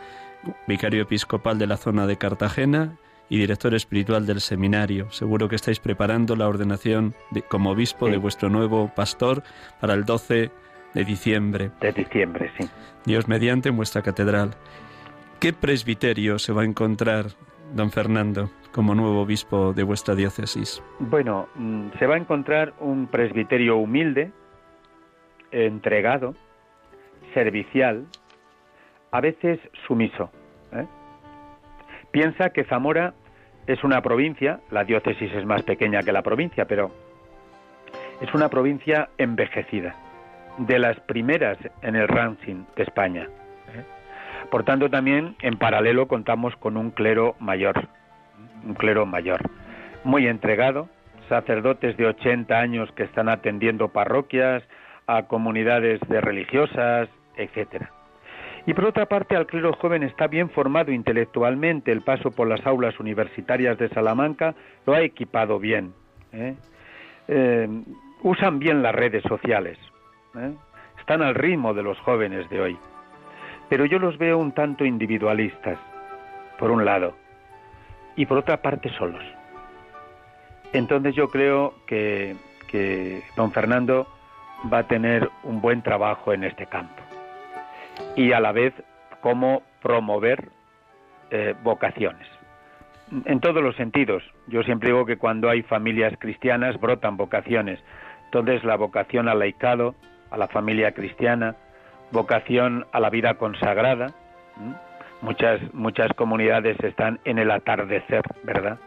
[0.67, 2.97] vicario episcopal de la zona de Cartagena
[3.29, 5.11] y director espiritual del seminario.
[5.11, 7.15] Seguro que estáis preparando la ordenación
[7.51, 9.43] como obispo de vuestro nuevo pastor
[9.79, 10.51] para el 12
[10.95, 11.71] de diciembre.
[11.83, 12.67] De diciembre, sí.
[13.05, 14.55] Dios mediante en vuestra catedral.
[15.39, 17.27] ¿Qué presbiterio se va a encontrar,
[17.75, 20.83] don Fernando, como nuevo obispo de vuestra diócesis?
[20.99, 24.33] Bueno, mm, se va a encontrar un presbiterio humilde,
[25.51, 26.35] entregado,
[27.35, 28.07] servicial,
[29.11, 30.31] a veces sumiso.
[30.73, 30.87] ¿eh?
[32.11, 33.15] Piensa que Zamora
[33.67, 36.91] es una provincia, la diócesis es más pequeña que la provincia, pero
[38.21, 39.95] es una provincia envejecida,
[40.59, 43.25] de las primeras en el ranking de España.
[43.75, 43.85] ¿eh?
[44.51, 47.89] Por tanto, también en paralelo contamos con un clero mayor,
[48.65, 49.41] un clero mayor,
[50.05, 50.89] muy entregado,
[51.29, 54.63] sacerdotes de 80 años que están atendiendo parroquias,
[55.07, 57.91] a comunidades de religiosas, etcétera.
[58.67, 61.93] Y por otra parte, al clero joven está bien formado intelectualmente.
[61.93, 65.95] El paso por las aulas universitarias de Salamanca lo ha equipado bien.
[66.33, 66.57] ¿eh?
[67.29, 67.69] Eh,
[68.23, 69.79] usan bien las redes sociales.
[70.37, 70.53] ¿eh?
[70.99, 72.77] Están al ritmo de los jóvenes de hoy.
[73.69, 75.79] Pero yo los veo un tanto individualistas,
[76.59, 77.15] por un lado,
[78.17, 79.23] y por otra parte solos.
[80.73, 82.35] Entonces yo creo que,
[82.69, 84.09] que don Fernando
[84.73, 87.03] va a tener un buen trabajo en este campo.
[88.15, 88.75] Y a la vez,
[89.21, 90.49] cómo promover
[91.31, 92.27] eh, vocaciones.
[93.25, 94.23] En todos los sentidos.
[94.49, 97.81] Yo siempre digo que cuando hay familias cristianas brotan vocaciones.
[98.25, 99.95] Entonces la vocación al laicado,
[100.31, 101.55] a la familia cristiana,
[102.11, 104.13] vocación a la vida consagrada.
[105.23, 108.79] Muchas, muchas comunidades están en el atardecer, ¿verdad?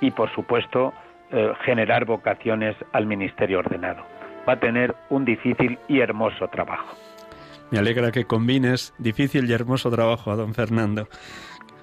[0.00, 0.92] Y por supuesto,
[1.30, 4.13] eh, generar vocaciones al ministerio ordenado
[4.48, 6.96] va a tener un difícil y hermoso trabajo.
[7.70, 11.08] Me alegra que combines difícil y hermoso trabajo a don Fernando,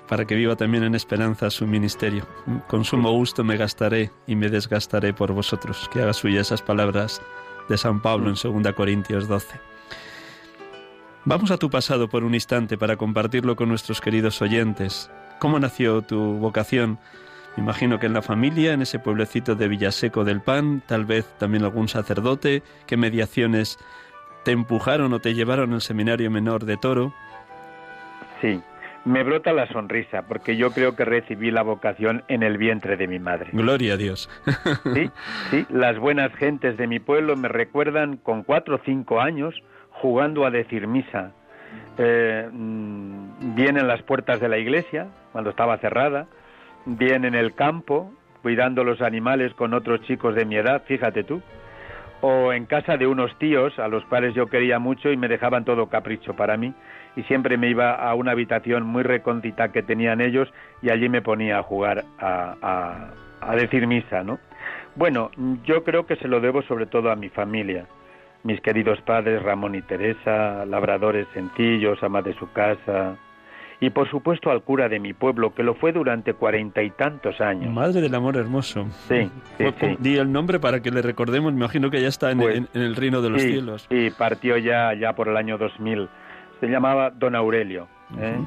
[0.07, 2.25] para que viva también en esperanza su ministerio.
[2.67, 5.89] Con sumo gusto me gastaré y me desgastaré por vosotros.
[5.91, 7.21] Que haga suya esas palabras
[7.69, 9.59] de San Pablo en 2 Corintios 12.
[11.23, 15.09] Vamos a tu pasado por un instante para compartirlo con nuestros queridos oyentes.
[15.39, 16.99] ¿Cómo nació tu vocación?
[17.57, 21.25] Me imagino que en la familia, en ese pueblecito de Villaseco del Pan, tal vez
[21.37, 23.77] también algún sacerdote, qué mediaciones
[24.43, 27.13] te empujaron o te llevaron al seminario menor de Toro.
[28.39, 28.61] Sí,
[29.03, 33.07] me brota la sonrisa, porque yo creo que recibí la vocación en el vientre de
[33.07, 33.49] mi madre.
[33.51, 34.29] Gloria a Dios.
[34.93, 35.11] sí,
[35.49, 39.55] sí, las buenas gentes de mi pueblo me recuerdan con cuatro o cinco años,
[39.89, 41.31] jugando a decir misa,
[41.97, 46.27] eh, mm, bien en las puertas de la iglesia, cuando estaba cerrada,
[46.85, 51.41] bien en el campo, cuidando los animales con otros chicos de mi edad, fíjate tú,
[52.21, 55.65] o en casa de unos tíos a los cuales yo quería mucho y me dejaban
[55.65, 56.73] todo capricho para mí
[57.15, 61.21] y siempre me iba a una habitación muy recóndita que tenían ellos y allí me
[61.21, 63.09] ponía a jugar a,
[63.41, 64.39] a decir misa, ¿no?
[64.95, 65.31] Bueno,
[65.63, 67.85] yo creo que se lo debo sobre todo a mi familia,
[68.43, 73.15] mis queridos padres Ramón y Teresa, labradores sencillos, amas de su casa,
[73.81, 77.41] y por supuesto al cura de mi pueblo, que lo fue durante cuarenta y tantos
[77.41, 77.73] años.
[77.73, 78.85] Madre del amor hermoso.
[79.09, 79.97] Sí, sí, sí.
[79.99, 82.81] Di el nombre para que le recordemos, me imagino que ya está en, Pues, en
[82.81, 83.87] el reino de los sí, cielos.
[83.89, 86.07] Sí, partió ya, ya por el año 2000.
[86.59, 87.87] Se llamaba Don Aurelio.
[88.19, 88.37] ¿eh?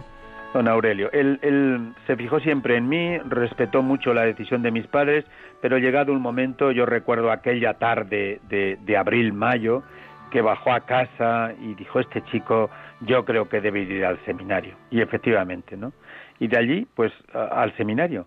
[0.55, 1.11] Don Aurelio.
[1.12, 5.25] Él, él se fijó siempre en mí, respetó mucho la decisión de mis padres,
[5.61, 9.83] pero llegado un momento, yo recuerdo aquella tarde de, de abril-mayo,
[10.31, 12.70] que bajó a casa y dijo, este chico
[13.07, 14.77] yo creo que debe ir al seminario.
[14.90, 15.93] Y efectivamente, ¿no?
[16.38, 18.27] Y de allí, pues, al seminario.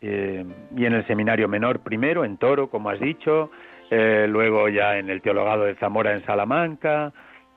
[0.00, 0.44] Eh,
[0.76, 3.50] y en el seminario menor primero, en Toro, como has dicho,
[3.90, 7.12] eh, luego ya en el teologado de Zamora en Salamanca,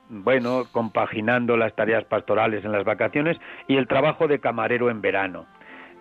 [0.08, 5.46] bueno, compaginando las tareas pastorales en las vacaciones y el trabajo de camarero en verano.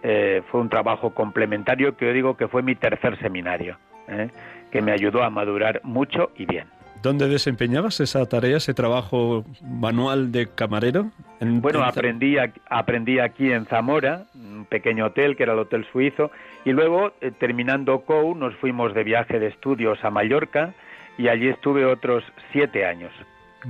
[0.04, 4.30] Eh, fue un trabajo complementario que yo digo que fue mi tercer seminario, ¿eh?
[4.72, 6.68] que me ayudó a madurar mucho y bien.
[7.02, 11.10] ¿Dónde desempeñabas esa tarea, ese trabajo manual de camarero?
[11.40, 12.36] En- Bueno, en- aprendí,
[12.70, 16.30] aprendí aquí en Zamora, un pequeño hotel que era el Hotel Suizo,
[16.64, 20.74] y luego, eh, terminando COU, nos fuimos de viaje de estudios a Mallorca,
[21.18, 23.12] y allí estuve otros siete años,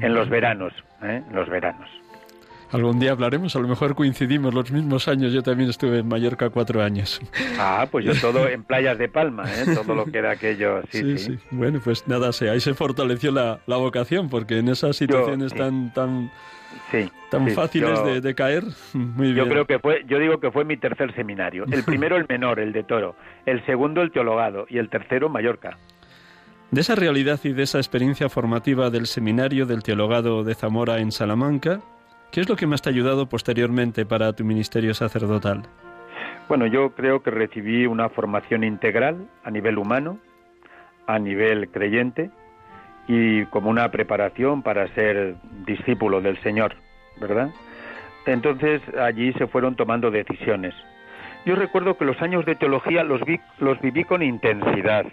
[0.01, 1.21] en los veranos, ¿eh?
[1.27, 1.89] en los veranos.
[2.71, 5.33] Algún día hablaremos, a lo mejor coincidimos los mismos años.
[5.33, 7.19] Yo también estuve en Mallorca cuatro años.
[7.59, 9.65] Ah, pues yo todo en playas de Palma, ¿eh?
[9.75, 11.37] todo lo que era aquello, sí, sí.
[11.51, 15.57] Bueno, pues nada, sé, ahí se fortaleció la, la vocación, porque en esas situaciones sí.
[15.57, 16.31] tan tan
[16.91, 19.49] sí, tan sí, fáciles yo- de, de caer, muy Yo bien.
[19.49, 21.65] creo que fue, yo digo que fue mi tercer seminario.
[21.69, 25.77] El primero el menor, el de Toro, el segundo el teologado y el tercero Mallorca.
[26.71, 31.11] De esa realidad y de esa experiencia formativa del seminario del teologado de Zamora en
[31.11, 31.81] Salamanca,
[32.31, 35.63] ¿qué es lo que más te ha ayudado posteriormente para tu ministerio sacerdotal?
[36.47, 40.17] Bueno, yo creo que recibí una formación integral a nivel humano,
[41.07, 42.29] a nivel creyente
[43.07, 46.75] y como una preparación para ser discípulo del Señor,
[47.19, 47.49] ¿verdad?
[48.25, 50.73] Entonces allí se fueron tomando decisiones.
[51.45, 55.05] Yo recuerdo que los años de teología los, vi- los viví con intensidad.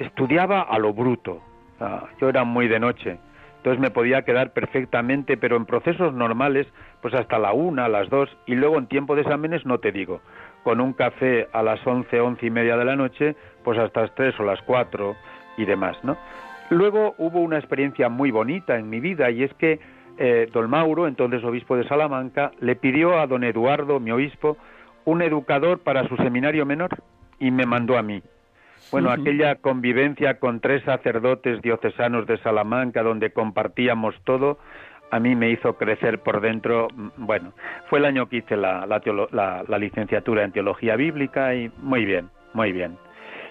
[0.00, 1.40] Estudiaba a lo bruto.
[1.78, 3.18] Ah, yo era muy de noche.
[3.64, 6.66] Entonces me podía quedar perfectamente, pero en procesos normales,
[7.00, 10.20] pues hasta la una, las dos, y luego en tiempo de exámenes no te digo.
[10.64, 14.14] Con un café a las once, once y media de la noche, pues hasta las
[14.16, 15.16] tres o las cuatro
[15.56, 16.18] y demás, ¿no?
[16.68, 19.80] Luego hubo una experiencia muy bonita en mi vida y es que
[20.18, 24.58] eh, don Mauro, entonces obispo de Salamanca, le pidió a don Eduardo, mi obispo,
[25.06, 26.90] un educador para su seminario menor
[27.38, 28.22] y me mandó a mí.
[28.94, 34.58] Bueno, aquella convivencia con tres sacerdotes diocesanos de Salamanca donde compartíamos todo,
[35.10, 36.88] a mí me hizo crecer por dentro.
[36.94, 37.52] mm, Bueno,
[37.88, 39.00] fue el año que hice la, la
[39.32, 42.96] la- la licenciatura en teología bíblica y muy bien, muy bien.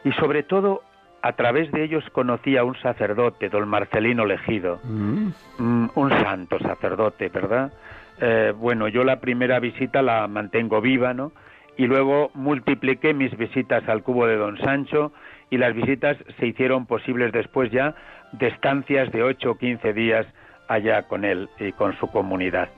[0.04, 0.82] Y sobre todo,
[1.22, 5.30] a través de ellos conocí a un sacerdote, don Marcelino Legido, Mm,
[5.60, 7.72] Mm, un santo sacerdote, ¿verdad?
[8.20, 11.32] Eh, bueno, yo la primera visita la mantengo viva, ¿no?
[11.78, 15.12] Y luego multipliqué mis visitas al cubo de Don Sancho
[15.54, 17.94] y las visitas se hicieron posibles después ya
[18.32, 20.26] de estancias de 8 o 15 días
[20.68, 22.70] allá con él y con su comunidad.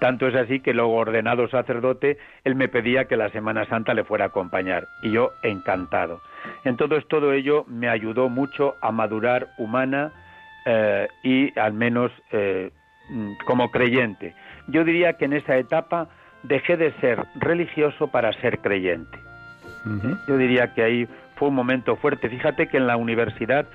[0.00, 4.02] Tanto es así que luego ordenado sacerdote, él me pedía que la Semana Santa le
[4.02, 6.20] fuera a acompañar y yo encantado.
[6.64, 10.10] Entonces todo ello me ayudó mucho a madurar humana
[10.66, 12.72] eh, y al menos eh,
[13.08, 14.34] mm, como creyente.
[14.66, 16.08] Yo diría que en esa etapa
[16.42, 19.16] dejé de ser religioso para ser creyente.
[20.26, 22.28] Yo diría que ahí fue un momento fuerte.
[22.28, 23.66] Fíjate que en la universidad,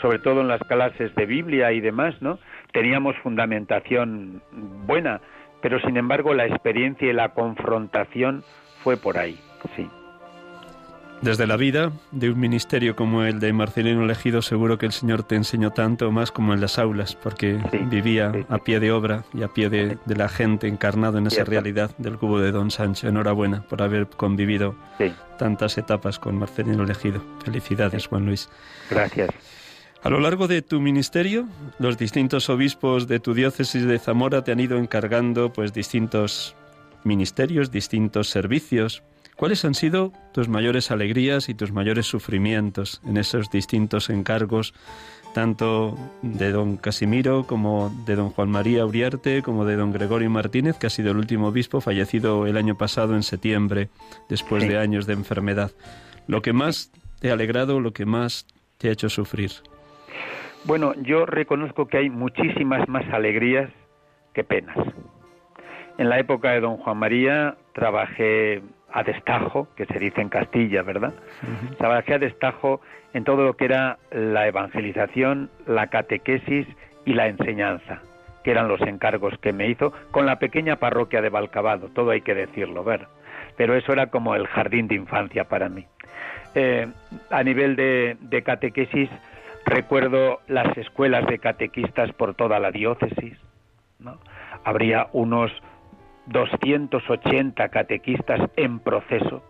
[0.00, 2.38] sobre todo en las clases de Biblia y demás, ¿no?
[2.72, 4.42] Teníamos fundamentación
[4.86, 5.20] buena,
[5.62, 8.42] pero sin embargo la experiencia y la confrontación
[8.82, 9.38] fue por ahí,
[9.76, 9.88] sí.
[11.22, 15.22] Desde la vida de un ministerio como el de Marcelino Elegido, seguro que el Señor
[15.22, 18.46] te enseñó tanto más como en las aulas, porque Sí, vivía sí, sí.
[18.48, 21.90] a pie de obra y a pie de, de la gente encarnado en esa realidad
[21.98, 23.06] del cubo de Don Sancho.
[23.06, 24.74] Enhorabuena por haber convivido
[25.38, 27.22] tantas etapas con Marcelino Elegido.
[27.44, 28.48] Felicidades, Juan Luis.
[28.88, 29.28] gracias.
[30.02, 31.46] A lo largo de tu ministerio,
[31.78, 36.56] los distintos obispos de tu diócesis de Zamora te han ido encargando pues distintos
[37.04, 39.02] ministerios, distintos servicios.
[39.40, 44.74] ¿Cuáles han sido tus mayores alegrías y tus mayores sufrimientos en esos distintos encargos
[45.32, 50.76] tanto de don Casimiro como de don Juan María Uriarte, como de don Gregorio Martínez,
[50.76, 53.88] que ha sido el último obispo, fallecido el año pasado en septiembre,
[54.28, 55.70] después de años de enfermedad.
[56.26, 59.52] Lo que más te ha alegrado, lo que más te ha hecho sufrir.
[60.64, 63.70] Bueno, yo reconozco que hay muchísimas más alegrías
[64.34, 64.76] que penas.
[65.96, 68.62] En la época de don Juan María trabajé
[68.92, 71.12] a destajo, que se dice en Castilla, ¿verdad?
[71.78, 72.80] Trabajé a destajo
[73.12, 76.66] en todo lo que era la evangelización, la catequesis
[77.04, 78.00] y la enseñanza,
[78.44, 82.20] que eran los encargos que me hizo con la pequeña parroquia de Valcabado, todo hay
[82.20, 83.06] que decirlo, ver.
[83.56, 85.86] Pero eso era como el jardín de infancia para mí.
[86.54, 86.88] Eh,
[87.30, 89.10] a nivel de, de catequesis,
[89.66, 93.38] recuerdo las escuelas de catequistas por toda la diócesis.
[93.98, 94.18] ¿no?
[94.64, 95.52] Habría unos
[96.30, 99.42] 280 catequistas en proceso.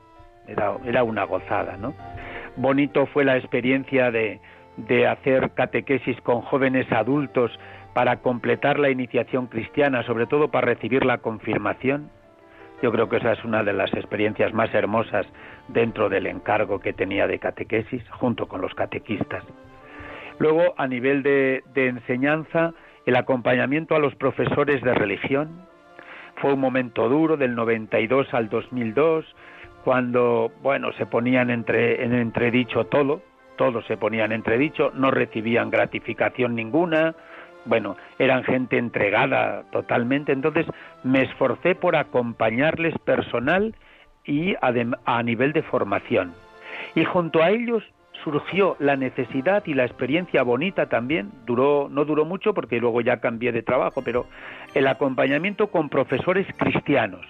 [0.47, 1.95] Era, era una gozada, ¿no?
[2.57, 4.41] Bonito fue la experiencia de,
[4.77, 7.57] de hacer catequesis con jóvenes adultos
[7.95, 12.11] para completar la iniciación cristiana, sobre todo para recibir la confirmación.
[12.83, 15.27] Yo creo que esa es una de las experiencias más hermosas
[15.69, 19.45] dentro del encargo que tenía de catequesis, junto con los catequistas.
[20.39, 22.73] Luego, a nivel de, de enseñanza,
[23.05, 25.67] el acompañamiento a los profesores de religión,
[26.41, 29.25] fue un momento duro del 92 al 2002,
[29.85, 33.23] cuando, bueno, se ponían entre, en entredicho todo,
[33.57, 37.15] todo se ponía en entredicho, no recibían gratificación ninguna,
[37.65, 40.67] bueno, eran gente entregada totalmente, entonces
[41.05, 43.75] me esforcé por acompañarles personal
[44.25, 46.33] y a nivel de formación.
[46.95, 47.83] Y junto a ellos
[48.25, 53.21] surgió la necesidad y la experiencia bonita también, duró, no duró mucho porque luego ya
[53.21, 54.27] cambié de trabajo, pero
[54.75, 57.27] el acompañamiento con profesores cristianos.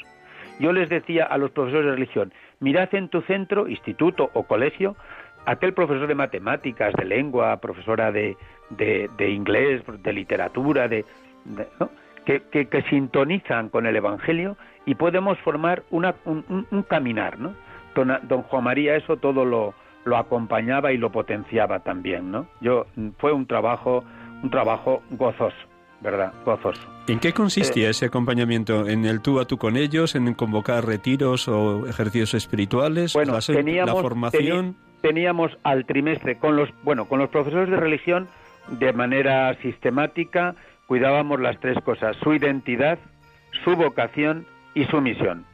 [0.59, 4.95] Yo les decía a los profesores de religión, mirad en tu centro, instituto o colegio,
[5.47, 8.36] aquel profesor de matemáticas, de lengua, profesora de,
[8.70, 11.05] de, inglés, de literatura, de,
[12.24, 17.38] que, que, sintonizan con el Evangelio y podemos formar una, un, un, caminar.
[17.38, 17.55] ¿no?
[17.95, 19.74] don Juan María eso todo lo,
[20.05, 22.46] lo acompañaba y lo potenciaba también, ¿no?
[22.61, 22.86] Yo
[23.18, 24.05] fue un trabajo
[24.42, 25.57] un trabajo gozoso,
[26.01, 26.32] ¿verdad?
[26.44, 26.80] Gozoso.
[27.07, 28.86] ¿En qué consistía eh, ese acompañamiento?
[28.86, 30.14] ¿En el tú a tú con ellos?
[30.14, 33.12] ¿En convocar retiros o ejercicios espirituales?
[33.12, 34.76] Bueno, teníamos, la formación.
[35.03, 38.28] teníamos al trimestre con los bueno con los profesores de religión
[38.68, 40.55] de manera sistemática
[40.86, 42.98] cuidábamos las tres cosas: su identidad,
[43.64, 45.44] su vocación y su misión.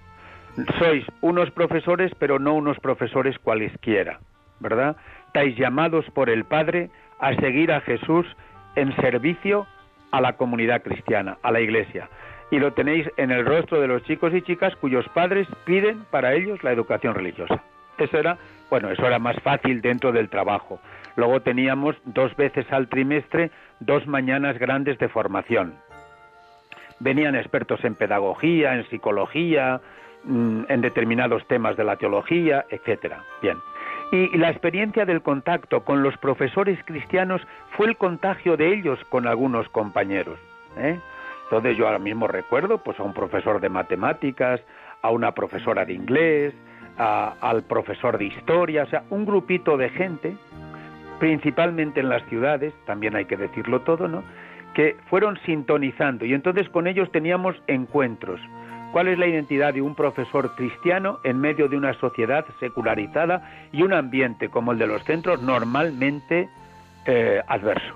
[0.79, 4.21] Sois unos profesores, pero no unos profesores cualesquiera.
[4.61, 4.97] ¿Verdad?
[5.27, 8.27] Estáis llamados por el Padre a seguir a Jesús
[8.75, 9.67] en servicio
[10.13, 12.09] a la comunidad cristiana, a la iglesia.
[12.51, 16.35] Y lo tenéis en el rostro de los chicos y chicas cuyos padres piden para
[16.35, 17.63] ellos la educación religiosa.
[17.99, 18.39] Eso era,
[18.71, 20.79] bueno, eso era más fácil dentro del trabajo.
[21.17, 23.51] Luego teníamos dos veces al trimestre
[23.81, 25.75] dos mañanas grandes de formación.
[27.01, 29.81] Venían expertos en pedagogía, en psicología,
[30.25, 33.23] mm, en determinados temas de la teología, etcétera.
[33.43, 33.57] Bien.
[34.13, 39.27] Y la experiencia del contacto con los profesores cristianos fue el contagio de ellos con
[39.27, 40.39] algunos compañeros.
[40.77, 40.99] ¿eh?
[41.45, 44.61] Entonces yo ahora mismo recuerdo pues a un profesor de matemáticas,
[45.03, 46.55] a una profesora de inglés,
[46.99, 50.37] al profesor de historia, o sea, un grupito de gente,
[51.19, 54.23] principalmente en las ciudades, también hay que decirlo todo, ¿no?
[54.75, 58.41] Que fueron sintonizando y entonces con ellos teníamos encuentros
[58.97, 63.83] ¿Cuál es la identidad de un profesor cristiano en medio de una sociedad secularizada y
[63.83, 66.49] un ambiente como el de los centros normalmente
[67.05, 67.95] eh, adverso?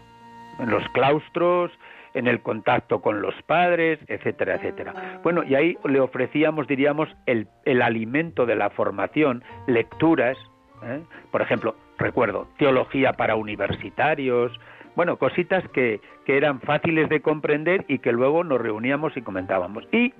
[0.59, 1.72] En los claustros,
[2.12, 5.20] en el contacto con los padres, etcétera, etcétera.
[5.22, 7.48] Bueno, y ahí le ofrecíamos, diríamos, el,
[7.80, 10.36] alimento de la formación, lecturas,
[10.82, 11.01] ¿eh?
[11.30, 14.53] por ejemplo, recuerdo, teología para universitarios,
[14.96, 19.88] bueno, cositas que, que eran fáciles de comprender y que luego nos reuníamos y comentábamos.
[19.92, 20.12] Y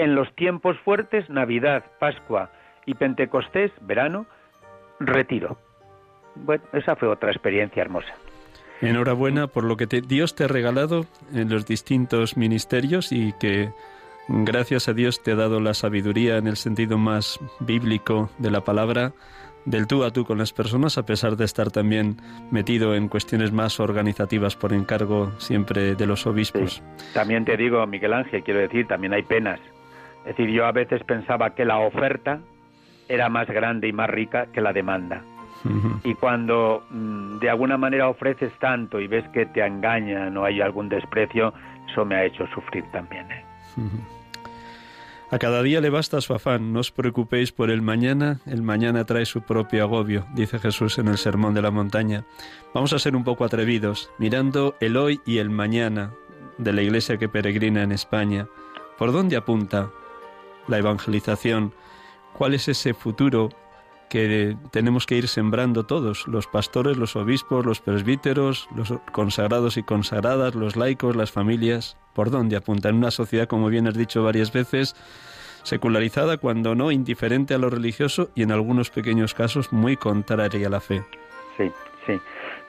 [0.00, 2.50] en los tiempos fuertes, Navidad, Pascua
[2.86, 4.26] y Pentecostés, verano,
[4.98, 5.58] retiro.
[6.34, 8.14] Bueno, esa fue otra experiencia hermosa.
[8.80, 13.72] Enhorabuena por lo que Dios te ha regalado en los distintos ministerios y que
[14.28, 18.62] gracias a Dios te ha dado la sabiduría en el sentido más bíblico de la
[18.62, 19.12] palabra,
[19.66, 22.16] del tú a tú con las personas, a pesar de estar también
[22.50, 26.82] metido en cuestiones más organizativas por encargo siempre de los obispos.
[27.12, 29.60] También te digo, Miguel Ángel, quiero decir, también hay penas
[30.20, 32.40] es decir, yo a veces pensaba que la oferta
[33.08, 35.22] era más grande y más rica que la demanda.
[36.04, 40.60] Y cuando mm, de alguna manera ofreces tanto y ves que te engañan o hay
[40.60, 41.52] algún desprecio,
[41.90, 43.30] eso me ha hecho sufrir también.
[43.30, 43.44] ¿eh?
[45.30, 49.04] A cada día le basta su afán, no os preocupéis por el mañana, el mañana
[49.04, 52.24] trae su propio agobio, dice Jesús en el Sermón de la Montaña.
[52.74, 56.12] Vamos a ser un poco atrevidos, mirando el hoy y el mañana
[56.58, 58.48] de la Iglesia que peregrina en España.
[58.98, 59.90] ¿Por dónde apunta
[60.70, 61.74] la evangelización?
[62.36, 63.50] ¿Cuál es ese futuro
[64.08, 69.84] que tenemos que ir sembrando todos, los pastores, los obispos, los presbíteros, los consagrados y
[69.84, 74.52] consagradas, los laicos, las familias, por dónde apuntan una sociedad, como bien has dicho varias
[74.52, 74.96] veces,
[75.62, 80.70] secularizada, cuando no, indiferente a lo religioso y en algunos pequeños casos muy contraria a
[80.70, 81.04] la fe.
[81.56, 81.70] Sí,
[82.06, 82.20] sí.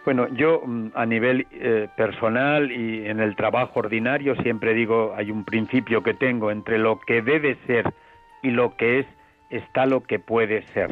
[0.03, 5.29] Bueno, yo mm, a nivel eh, personal y en el trabajo ordinario siempre digo, hay
[5.29, 7.93] un principio que tengo, entre lo que debe ser
[8.41, 9.05] y lo que es,
[9.49, 10.89] está lo que puede ser.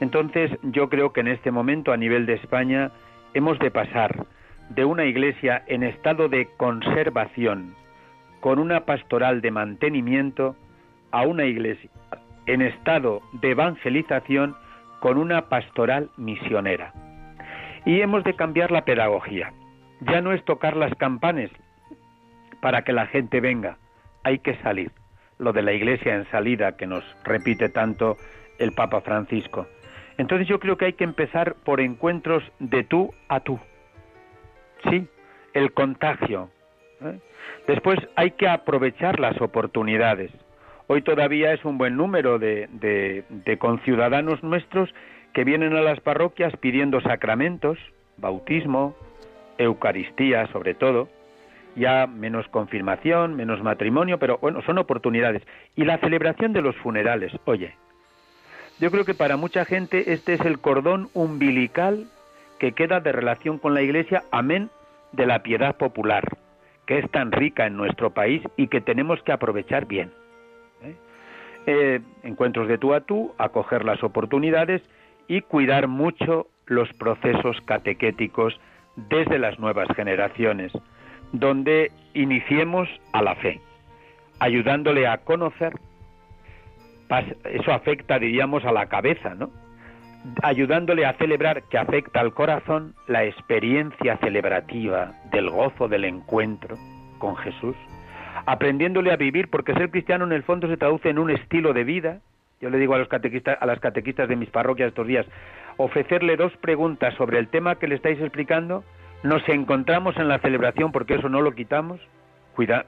[0.00, 2.92] Entonces yo creo que en este momento a nivel de España
[3.34, 4.26] hemos de pasar
[4.70, 7.74] de una iglesia en estado de conservación
[8.40, 10.56] con una pastoral de mantenimiento
[11.10, 11.90] a una iglesia
[12.46, 14.56] en estado de evangelización
[15.00, 16.92] con una pastoral misionera.
[17.84, 19.52] Y hemos de cambiar la pedagogía.
[20.00, 21.50] Ya no es tocar las campanas
[22.60, 23.78] para que la gente venga,
[24.22, 24.92] hay que salir.
[25.38, 28.16] Lo de la iglesia en salida que nos repite tanto
[28.58, 29.66] el Papa Francisco.
[30.18, 33.58] Entonces yo creo que hay que empezar por encuentros de tú a tú.
[34.88, 35.08] Sí,
[35.54, 36.50] el contagio.
[37.00, 37.18] ¿eh?
[37.66, 40.30] Después hay que aprovechar las oportunidades.
[40.88, 42.68] Hoy todavía es un buen número de,
[43.30, 44.92] de, conciudadanos nuestros
[45.32, 47.78] que vienen a las parroquias pidiendo sacramentos,
[48.16, 48.94] bautismo,
[49.58, 51.08] Eucaristía sobre todo,
[51.76, 55.42] ya menos confirmación, menos matrimonio, pero bueno, son oportunidades.
[55.76, 57.74] Y la celebración de los funerales, oye,
[58.80, 62.06] yo creo que para mucha gente este es el cordón umbilical
[62.58, 64.70] que queda de relación con la Iglesia, amén
[65.12, 66.24] de la piedad popular,
[66.86, 70.12] que es tan rica en nuestro país y que tenemos que aprovechar bien.
[70.82, 70.94] ¿eh?
[71.66, 74.82] Eh, encuentros de tú a tú, acoger las oportunidades
[75.30, 78.60] y cuidar mucho los procesos catequéticos
[78.96, 80.72] desde las nuevas generaciones,
[81.30, 83.60] donde iniciemos a la fe,
[84.40, 85.72] ayudándole a conocer
[87.44, 89.50] eso afecta, diríamos, a la cabeza, ¿no?
[90.42, 96.76] Ayudándole a celebrar, que afecta al corazón, la experiencia celebrativa del gozo del encuentro
[97.18, 97.76] con Jesús,
[98.46, 101.84] aprendiéndole a vivir, porque ser cristiano en el fondo se traduce en un estilo de
[101.84, 102.20] vida.
[102.60, 105.26] Yo le digo a los catequistas, a las catequistas de mis parroquias estos días,
[105.78, 108.84] ofrecerle dos preguntas sobre el tema que le estáis explicando,
[109.22, 112.00] nos encontramos en la celebración, porque eso no lo quitamos,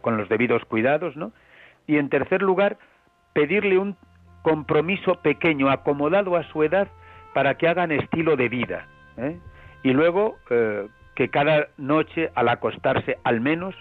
[0.03, 1.33] con los debidos cuidados, ¿no?
[1.87, 2.77] Y en tercer lugar,
[3.33, 3.97] pedirle un
[4.43, 6.89] compromiso pequeño, acomodado a su edad,
[7.33, 8.87] para que hagan estilo de vida.
[9.17, 9.39] ¿eh?
[9.83, 13.75] Y luego eh, que cada noche, al acostarse al menos,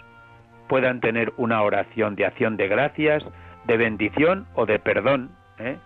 [0.68, 3.22] puedan tener una oración de acción de gracias,
[3.66, 5.30] de bendición o de perdón.
[5.58, 5.76] ¿Eh?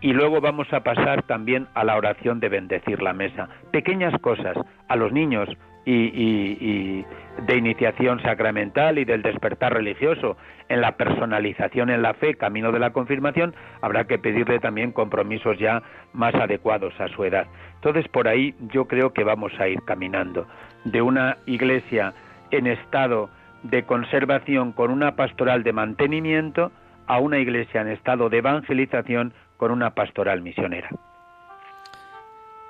[0.00, 3.48] Y luego vamos a pasar también a la oración de bendecir la mesa.
[3.70, 4.56] Pequeñas cosas.
[4.88, 5.48] A los niños,
[5.84, 7.04] y,
[7.46, 10.36] de iniciación sacramental y del despertar religioso,
[10.68, 15.58] en la personalización en la fe, camino de la confirmación, habrá que pedirle también compromisos
[15.58, 17.46] ya más adecuados a su edad.
[17.76, 20.46] Entonces, por ahí yo creo que vamos a ir caminando
[20.84, 22.14] de una iglesia
[22.50, 23.30] en estado
[23.62, 26.72] de conservación con una pastoral de mantenimiento
[27.10, 30.88] a una iglesia en estado de evangelización con una pastoral misionera.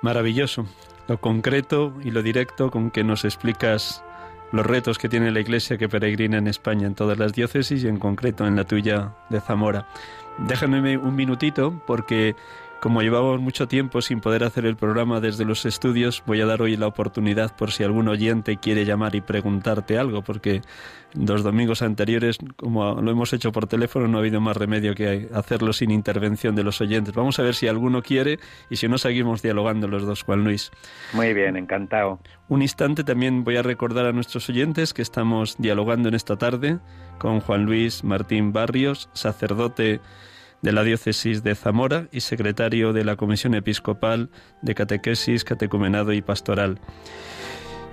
[0.01, 0.65] Maravilloso
[1.07, 4.03] lo concreto y lo directo con que nos explicas
[4.51, 7.87] los retos que tiene la Iglesia que peregrina en España, en todas las diócesis y
[7.87, 9.87] en concreto en la tuya de Zamora.
[10.39, 12.35] Déjame un minutito porque
[12.81, 16.63] como llevamos mucho tiempo sin poder hacer el programa desde los estudios, voy a dar
[16.63, 20.61] hoy la oportunidad por si algún oyente quiere llamar y preguntarte algo, porque
[21.13, 25.29] los domingos anteriores, como lo hemos hecho por teléfono, no ha habido más remedio que
[25.31, 27.13] hacerlo sin intervención de los oyentes.
[27.13, 28.39] Vamos a ver si alguno quiere
[28.71, 30.71] y si no, seguimos dialogando los dos, Juan Luis.
[31.13, 32.19] Muy bien, encantado.
[32.47, 36.79] Un instante también voy a recordar a nuestros oyentes que estamos dialogando en esta tarde
[37.19, 40.01] con Juan Luis Martín Barrios, sacerdote
[40.61, 44.29] de la Diócesis de Zamora y secretario de la Comisión Episcopal
[44.61, 46.79] de Catequesis, Catecumenado y Pastoral.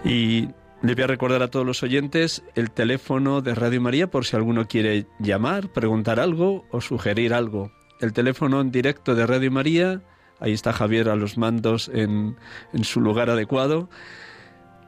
[0.04, 0.48] Y
[0.82, 4.36] le voy a recordar a todos los oyentes el teléfono de Radio María por si
[4.36, 7.72] alguno quiere llamar, preguntar algo o sugerir algo.
[8.00, 10.02] El teléfono en directo de Radio María,
[10.38, 12.36] ahí está Javier a los mandos en,
[12.72, 13.90] en su lugar adecuado,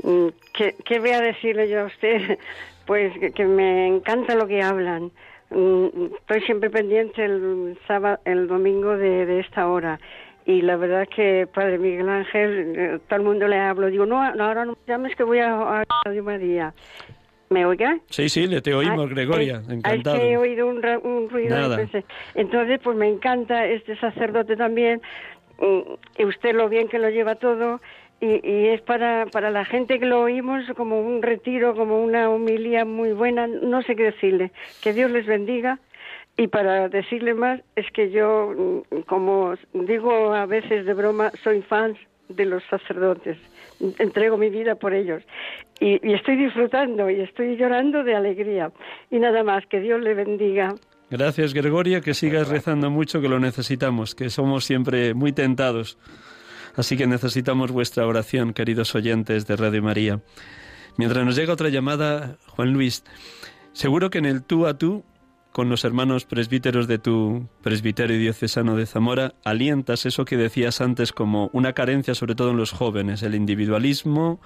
[0.03, 2.39] Mm, ¿Qué, qué voy a decirle yo a usted?
[2.91, 5.11] Pues que, me encanta lo que hablan.
[5.49, 9.97] Mm, estoy siempre pendiente el sábado, el domingo de, de esta hora
[10.45, 14.21] y la verdad que Padre Miguel Ángel, eh, todo el mundo le hablo, digo, no,
[14.21, 16.73] ahora no me llames que voy a, a Radio María.
[17.49, 17.97] ¿Me oiga?
[18.09, 20.17] Sí, sí, le te oímos, Gregoria, encantado.
[20.17, 20.81] he oído un,
[21.29, 21.77] ruido.
[22.35, 25.01] Entonces, pues me encanta este sacerdote también,
[25.59, 27.79] mm, y usted lo bien que lo lleva todo,
[28.21, 32.29] y, y, es para, para la gente que lo oímos como un retiro, como una
[32.29, 34.51] humilía muy buena, no sé qué decirle.
[34.81, 35.79] Que Dios les bendiga
[36.37, 41.61] y para decirle más, es que yo, mm, como digo a veces de broma, soy
[41.61, 41.97] fan
[42.29, 43.37] de los sacerdotes.
[43.99, 45.23] Entrego mi vida por ellos.
[45.79, 48.71] Y, estoy disfrutando y estoy llorando de alegría.
[49.09, 50.75] Y nada más, que Dios le bendiga.
[51.09, 55.97] Gracias, Gregoria, que sigas rezando mucho, que lo necesitamos, que somos siempre muy tentados.
[56.75, 60.21] Así que necesitamos vuestra oración, queridos oyentes de Radio María.
[60.97, 63.03] Mientras nos llega otra llamada, Juan Luis,
[63.73, 65.03] seguro que en el tú a tú
[65.51, 71.11] con los hermanos presbíteros de tu presbiterio diocesano de Zamora, alientas eso que decías antes
[71.11, 74.39] como una carencia sobre todo en los jóvenes, el individualismo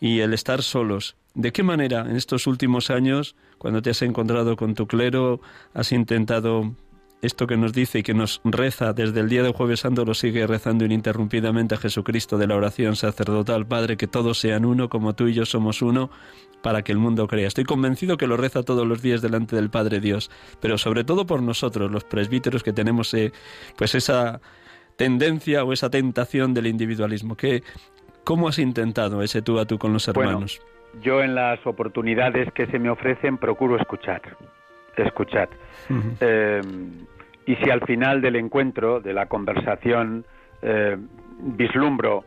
[0.00, 1.16] y el estar solos.
[1.34, 5.40] ¿De qué manera en estos últimos años, cuando te has encontrado con tu clero,
[5.74, 6.74] has intentado
[7.20, 10.14] esto que nos dice y que nos reza desde el día de Jueves Santo, lo
[10.14, 15.14] sigue rezando ininterrumpidamente a Jesucristo de la oración sacerdotal, Padre, que todos sean uno, como
[15.14, 16.10] tú y yo somos uno,
[16.62, 17.48] para que el mundo crea.
[17.48, 21.26] Estoy convencido que lo reza todos los días delante del Padre Dios, pero sobre todo
[21.26, 23.32] por nosotros, los presbíteros que tenemos eh,
[23.76, 24.40] pues esa
[24.96, 27.36] tendencia o esa tentación del individualismo.
[27.36, 27.62] ¿Qué,
[28.24, 30.60] ¿Cómo has intentado ese tú a tú con los hermanos?
[31.02, 34.22] yo en las oportunidades que se me ofrecen procuro escuchar
[35.02, 35.48] escuchar.
[36.20, 36.60] Eh,
[37.46, 40.24] y si al final del encuentro, de la conversación,
[40.62, 40.96] eh,
[41.40, 42.24] vislumbro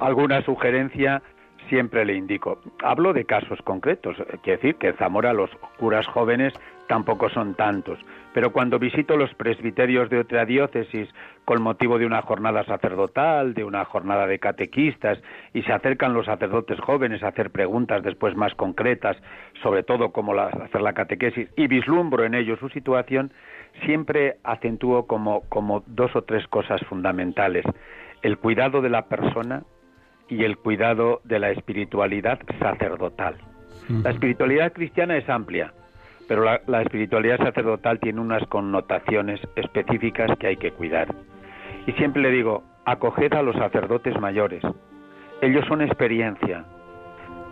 [0.00, 1.22] alguna sugerencia,
[1.68, 2.60] siempre le indico.
[2.82, 6.52] Hablo de casos concretos, quiere decir que en Zamora los curas jóvenes
[6.88, 7.98] tampoco son tantos,
[8.32, 11.08] pero cuando visito los presbiterios de otra diócesis
[11.44, 15.18] con motivo de una jornada sacerdotal, de una jornada de catequistas,
[15.54, 19.16] y se acercan los sacerdotes jóvenes a hacer preguntas después más concretas,
[19.62, 23.32] sobre todo cómo hacer la catequesis, y vislumbro en ellos su situación,
[23.84, 27.64] siempre acentúo como, como dos o tres cosas fundamentales.
[28.22, 29.62] El cuidado de la persona,
[30.28, 33.36] y el cuidado de la espiritualidad sacerdotal.
[33.88, 35.72] La espiritualidad cristiana es amplia,
[36.28, 41.08] pero la, espiritualidad sacerdotal tiene unas connotaciones específicas que hay que cuidar.
[41.86, 44.62] Y siempre le digo, acoged a los sacerdotes mayores.
[45.40, 46.64] Ellos son experiencia.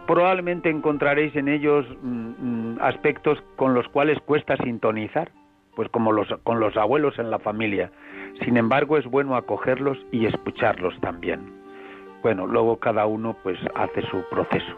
[0.06, 5.30] Probablemente encontraréis en ellos mm, mm, aspectos con los cuales cuesta sintonizar,
[5.74, 7.90] pues como los, con los abuelos en la familia.
[8.44, 11.65] Sin embargo, es bueno acogerlos y escucharlos también
[12.26, 14.74] bueno, luego cada uno pues hace su proceso.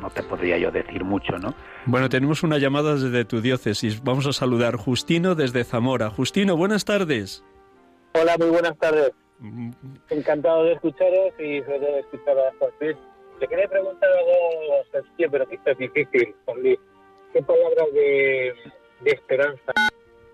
[0.00, 1.52] No te podría yo decir mucho, ¿no?
[1.84, 4.04] Bueno, tenemos una llamada desde tu diócesis.
[4.04, 6.10] Vamos a saludar Justino desde Zamora.
[6.10, 7.42] Justino, buenas tardes.
[8.14, 9.10] Hola, muy buenas tardes.
[9.40, 9.70] Mm.
[10.10, 12.96] Encantado de escucharos y sobre todo de escuchar a Juan
[13.40, 16.36] Le quería preguntar algo sencillo, pero quizás difícil,
[17.32, 18.54] ¿Qué palabras de,
[19.00, 19.72] de esperanza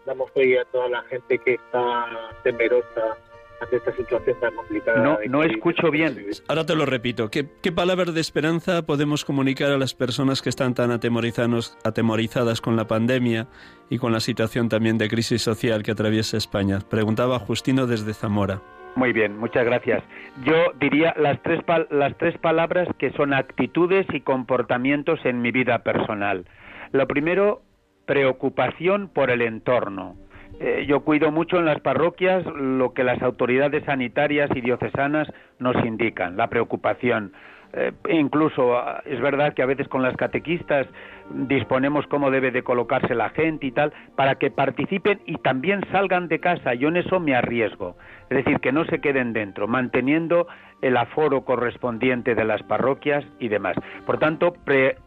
[0.04, 2.06] damos hoy a toda la gente que está
[2.42, 3.16] temerosa
[3.62, 5.02] ante esta situación tan complicada?
[5.02, 6.16] No, no escucho bien.
[6.48, 7.30] Ahora te lo repito.
[7.30, 12.60] ¿Qué, ¿Qué palabras de esperanza podemos comunicar a las personas que están tan atemorizados, atemorizadas
[12.60, 13.46] con la pandemia
[13.88, 16.80] y con la situación también de crisis social que atraviesa España?
[16.88, 18.60] Preguntaba Justino desde Zamora.
[18.94, 20.02] Muy bien, muchas gracias.
[20.44, 21.60] Yo diría las tres,
[21.90, 26.44] las tres palabras que son actitudes y comportamientos en mi vida personal.
[26.92, 27.62] Lo primero,
[28.04, 30.16] preocupación por el entorno.
[30.60, 35.28] Eh, yo cuido mucho en las parroquias lo que las autoridades sanitarias y diocesanas
[35.58, 37.32] nos indican, la preocupación.
[37.74, 40.86] Eh, incluso ah, es verdad que a veces con las catequistas
[41.30, 46.28] disponemos cómo debe de colocarse la gente y tal, para que participen y también salgan
[46.28, 46.74] de casa.
[46.74, 47.96] Yo en eso me arriesgo.
[48.28, 50.46] Es decir, que no se queden dentro, manteniendo
[50.82, 53.76] el aforo correspondiente de las parroquias y demás.
[54.04, 54.54] Por tanto,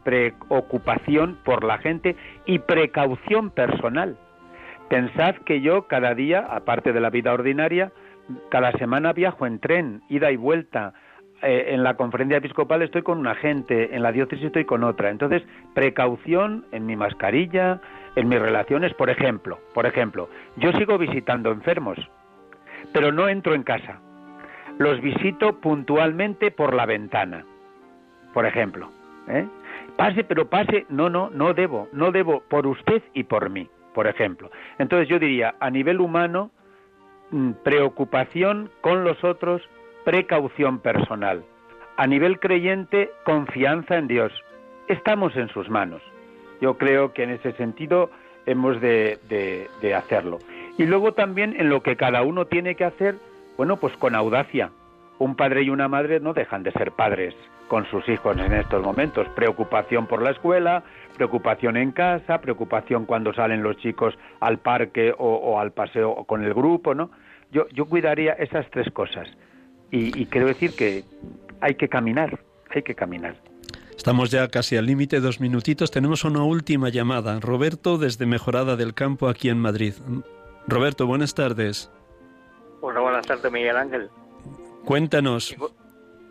[0.04, 2.16] preocupación por la gente
[2.46, 4.18] y precaución personal.
[4.90, 7.92] Pensad que yo cada día, aparte de la vida ordinaria,
[8.50, 10.94] cada semana viajo en tren, ida y vuelta,
[11.42, 15.10] eh, en la conferencia episcopal estoy con una gente, en la diócesis estoy con otra.
[15.10, 17.82] Entonces, precaución en mi mascarilla,
[18.16, 21.98] en mis relaciones, por ejemplo, por ejemplo, yo sigo visitando enfermos,
[22.94, 24.00] pero no entro en casa.
[24.78, 27.46] Los visito puntualmente por la ventana,
[28.34, 28.90] por ejemplo.
[29.28, 29.46] ¿eh?
[29.98, 34.06] Pase, pero pase, no, no, no debo, no debo por usted y por mí, por
[34.08, 34.52] ejemplo.
[34.78, 36.52] Entonces yo diría, a nivel humano,
[37.32, 39.64] mm, preocupación con los otros,
[40.04, 41.44] precaución personal.
[41.98, 44.34] A nivel creyente, confianza en Dios.
[44.88, 46.02] Estamos en sus manos.
[46.62, 48.12] Yo creo que en ese sentido
[48.46, 49.18] hemos de,
[49.96, 50.40] hacerlo.
[50.78, 53.16] Y luego también en lo que cada uno tiene que hacer,
[53.58, 54.70] bueno, pues con audacia.
[55.18, 57.34] Un padre y una madre no dejan de ser padres
[57.68, 59.28] con sus hijos en estos momentos.
[59.36, 60.84] Preocupación por la escuela,
[61.16, 66.44] preocupación en casa, preocupación cuando salen los chicos al parque o, o al paseo con
[66.44, 67.12] el grupo, ¿no?
[67.52, 69.28] Yo, yo cuidaría esas tres cosas
[69.92, 71.04] y, quiero decir que
[71.62, 72.40] hay que caminar,
[72.70, 73.36] hay que caminar.
[73.96, 75.90] Estamos ya casi al límite, dos minutitos.
[75.90, 77.40] Tenemos una última llamada.
[77.40, 79.94] Roberto desde Mejorada del Campo, aquí en Madrid.
[80.68, 81.90] Roberto, buenas tardes.
[82.82, 84.10] Hola, buenas tardes, Miguel Ángel.
[84.84, 85.56] Cuéntanos.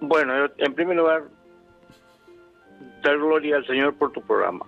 [0.08, 1.24] Bueno, en primer lugar,
[3.02, 4.66] dar gloria al Señor por tu programa.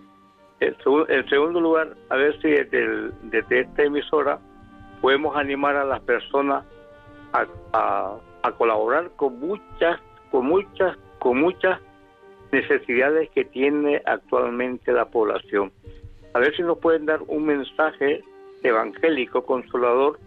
[0.60, 4.38] En segundo lugar, a ver si desde, esta emisora
[5.00, 6.64] podemos animar a las personas
[7.32, 8.16] a
[8.46, 11.80] a colaborar con muchas, con muchas, con muchas
[12.52, 15.72] necesidades que tiene actualmente la población.
[16.32, 18.22] A ver si nos pueden dar un mensaje
[18.62, 20.20] evangélico, consolador,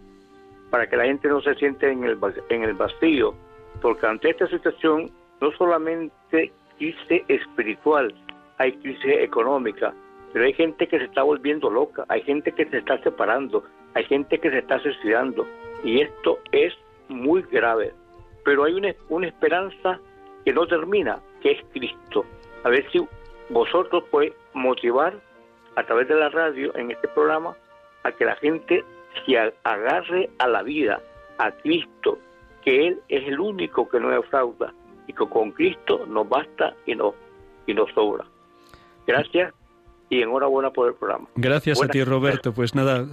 [0.70, 2.18] para que la gente no se siente en el,
[2.50, 3.34] en el vacío,
[3.80, 5.10] porque ante esta situación
[5.40, 8.14] no solamente crisis espiritual,
[8.58, 9.94] hay crisis económica,
[10.32, 13.64] pero hay gente que se está volviendo loca, hay gente que se está separando,
[13.94, 15.46] hay gente que se está suicidando,
[15.82, 16.74] y esto es
[17.08, 17.92] muy grave
[18.44, 20.00] pero hay una, una esperanza
[20.44, 22.24] que no termina, que es Cristo.
[22.64, 23.00] A ver si
[23.48, 25.14] vosotros podéis motivar
[25.76, 27.56] a través de la radio en este programa
[28.02, 28.84] a que la gente
[29.24, 31.00] se agarre a la vida,
[31.38, 32.18] a Cristo,
[32.64, 34.72] que Él es el único que no defrauda
[35.06, 37.14] y que con Cristo nos basta y nos,
[37.66, 38.24] y nos sobra.
[39.06, 39.52] Gracias
[40.10, 41.28] y enhorabuena por el programa.
[41.36, 42.52] Gracias a ti, Roberto.
[42.52, 43.06] Pues nada,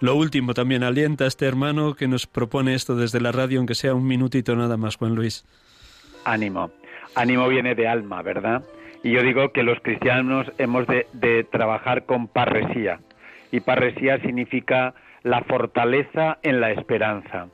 [0.00, 3.74] lo último también, alienta a este hermano que nos propone esto desde la radio, aunque
[3.74, 5.44] sea un minutito nada más, Juan Luis.
[6.24, 6.70] Ánimo.
[7.14, 8.62] Ánimo viene de alma, ¿verdad?
[9.02, 13.00] Y yo digo que los cristianos hemos de, de trabajar con parresía.
[13.50, 17.48] Y parresía significa la fortaleza en la esperanza.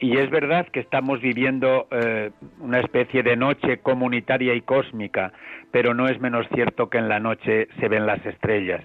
[0.00, 2.30] Y es verdad que estamos viviendo eh,
[2.60, 5.32] una especie de noche comunitaria y cósmica,
[5.70, 8.82] pero no es menos cierto que en la noche se ven las estrellas.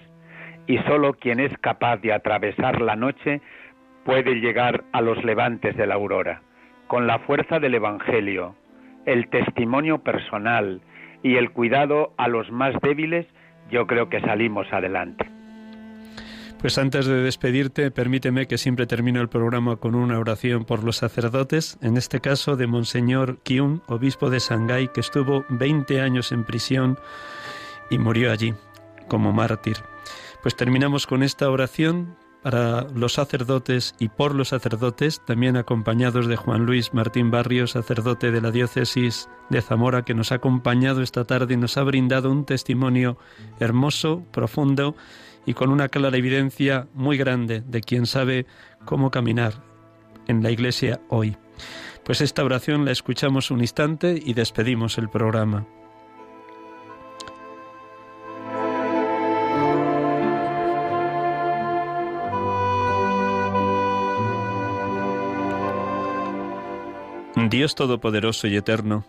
[0.66, 3.40] Y solo quien es capaz de atravesar la noche
[4.04, 6.42] puede llegar a los levantes de la aurora.
[6.86, 8.54] Con la fuerza del Evangelio,
[9.04, 10.80] el testimonio personal
[11.22, 13.26] y el cuidado a los más débiles,
[13.70, 15.39] yo creo que salimos adelante.
[16.60, 20.98] Pues antes de despedirte, permíteme que siempre termino el programa con una oración por los
[20.98, 26.44] sacerdotes, en este caso de Monseñor Kyun, obispo de Shanghái, que estuvo 20 años en
[26.44, 26.98] prisión
[27.88, 28.52] y murió allí
[29.08, 29.78] como mártir.
[30.42, 36.36] Pues terminamos con esta oración para los sacerdotes y por los sacerdotes, también acompañados de
[36.36, 41.24] Juan Luis Martín Barrios, sacerdote de la diócesis de Zamora, que nos ha acompañado esta
[41.24, 43.16] tarde y nos ha brindado un testimonio
[43.58, 44.94] hermoso, profundo
[45.46, 48.46] y con una clara evidencia muy grande de quien sabe
[48.84, 49.54] cómo caminar
[50.26, 51.36] en la iglesia hoy.
[52.04, 55.66] Pues esta oración la escuchamos un instante y despedimos el programa.
[67.48, 69.04] Dios Todopoderoso y Eterno,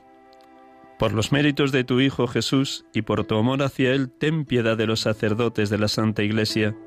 [1.02, 4.78] por los méritos de tu Hijo Jesús y por tu amor hacia Él, ten piedad
[4.78, 6.78] de los sacerdotes de la Santa Iglesia.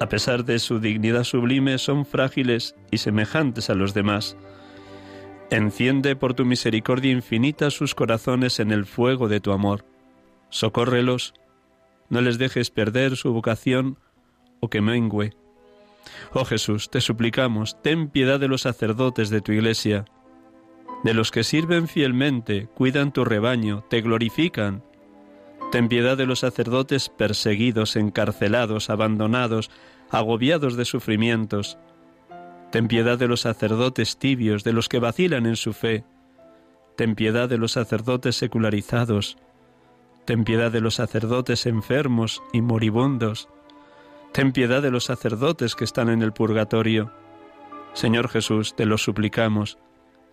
[0.00, 4.36] A pesar de su dignidad sublime, son frágiles y semejantes a los demás.
[5.48, 9.86] Enciende por tu misericordia infinita sus corazones en el fuego de tu amor.
[10.50, 11.32] Socórrelos,
[12.10, 13.96] no les dejes perder su vocación
[14.60, 15.32] o que mengüe.
[16.34, 20.04] Oh Jesús, te suplicamos, ten piedad de los sacerdotes de tu iglesia
[21.02, 24.84] de los que sirven fielmente, cuidan tu rebaño, te glorifican.
[25.72, 29.70] Ten piedad de los sacerdotes perseguidos, encarcelados, abandonados,
[30.10, 31.78] agobiados de sufrimientos.
[32.70, 36.04] Ten piedad de los sacerdotes tibios, de los que vacilan en su fe.
[36.96, 39.38] Ten piedad de los sacerdotes secularizados.
[40.24, 43.48] Ten piedad de los sacerdotes enfermos y moribundos.
[44.32, 47.10] Ten piedad de los sacerdotes que están en el purgatorio.
[47.92, 49.78] Señor Jesús, te lo suplicamos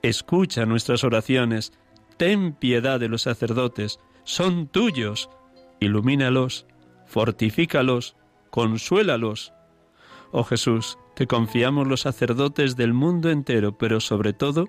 [0.01, 1.73] escucha nuestras oraciones,
[2.17, 5.29] ten piedad de los sacerdotes, son tuyos,
[5.79, 6.65] ilumínalos,
[7.05, 8.15] fortifícalos,
[8.49, 9.53] consuélalos.
[10.31, 14.67] Oh Jesús, te confiamos los sacerdotes del mundo entero, pero sobre todo,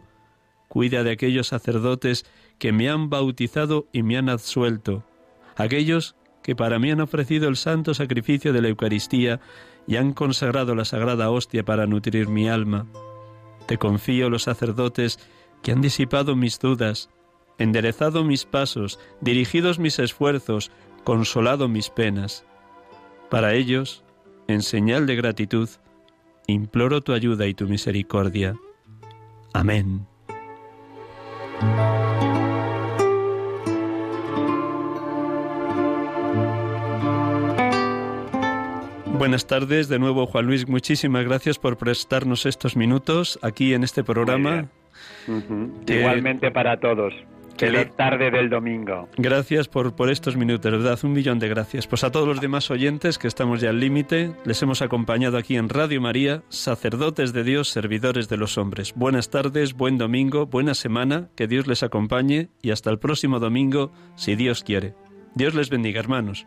[0.69, 2.25] cuida de aquellos sacerdotes
[2.59, 5.05] que me han bautizado y me han absuelto,
[5.57, 9.41] aquellos que para mí han ofrecido el santo sacrificio de la Eucaristía
[9.87, 12.87] y han consagrado la sagrada hostia para nutrir mi alma.
[13.71, 15.21] Te confío los sacerdotes
[15.63, 17.09] que han disipado mis dudas,
[17.57, 20.73] enderezado mis pasos, dirigidos mis esfuerzos,
[21.05, 22.45] consolado mis penas.
[23.31, 24.03] Para ellos,
[24.49, 25.69] en señal de gratitud,
[26.49, 28.57] imploro tu ayuda y tu misericordia.
[29.53, 30.05] Amén.
[39.21, 44.03] Buenas tardes, de nuevo Juan Luis, muchísimas gracias por prestarnos estos minutos aquí en este
[44.03, 44.71] programa.
[45.87, 47.13] Igualmente para todos.
[47.59, 49.11] Feliz tarde del domingo.
[49.19, 51.87] Gracias por, por estos minutos, verdad, un millón de gracias.
[51.87, 55.57] Pues a todos los demás oyentes que estamos ya al límite, les hemos acompañado aquí
[55.57, 58.95] en Radio María, sacerdotes de Dios, servidores de los hombres.
[58.97, 63.93] Buenas tardes, buen domingo, buena semana, que Dios les acompañe y hasta el próximo domingo,
[64.17, 64.95] si Dios quiere.
[65.35, 66.47] Dios les bendiga, hermanos.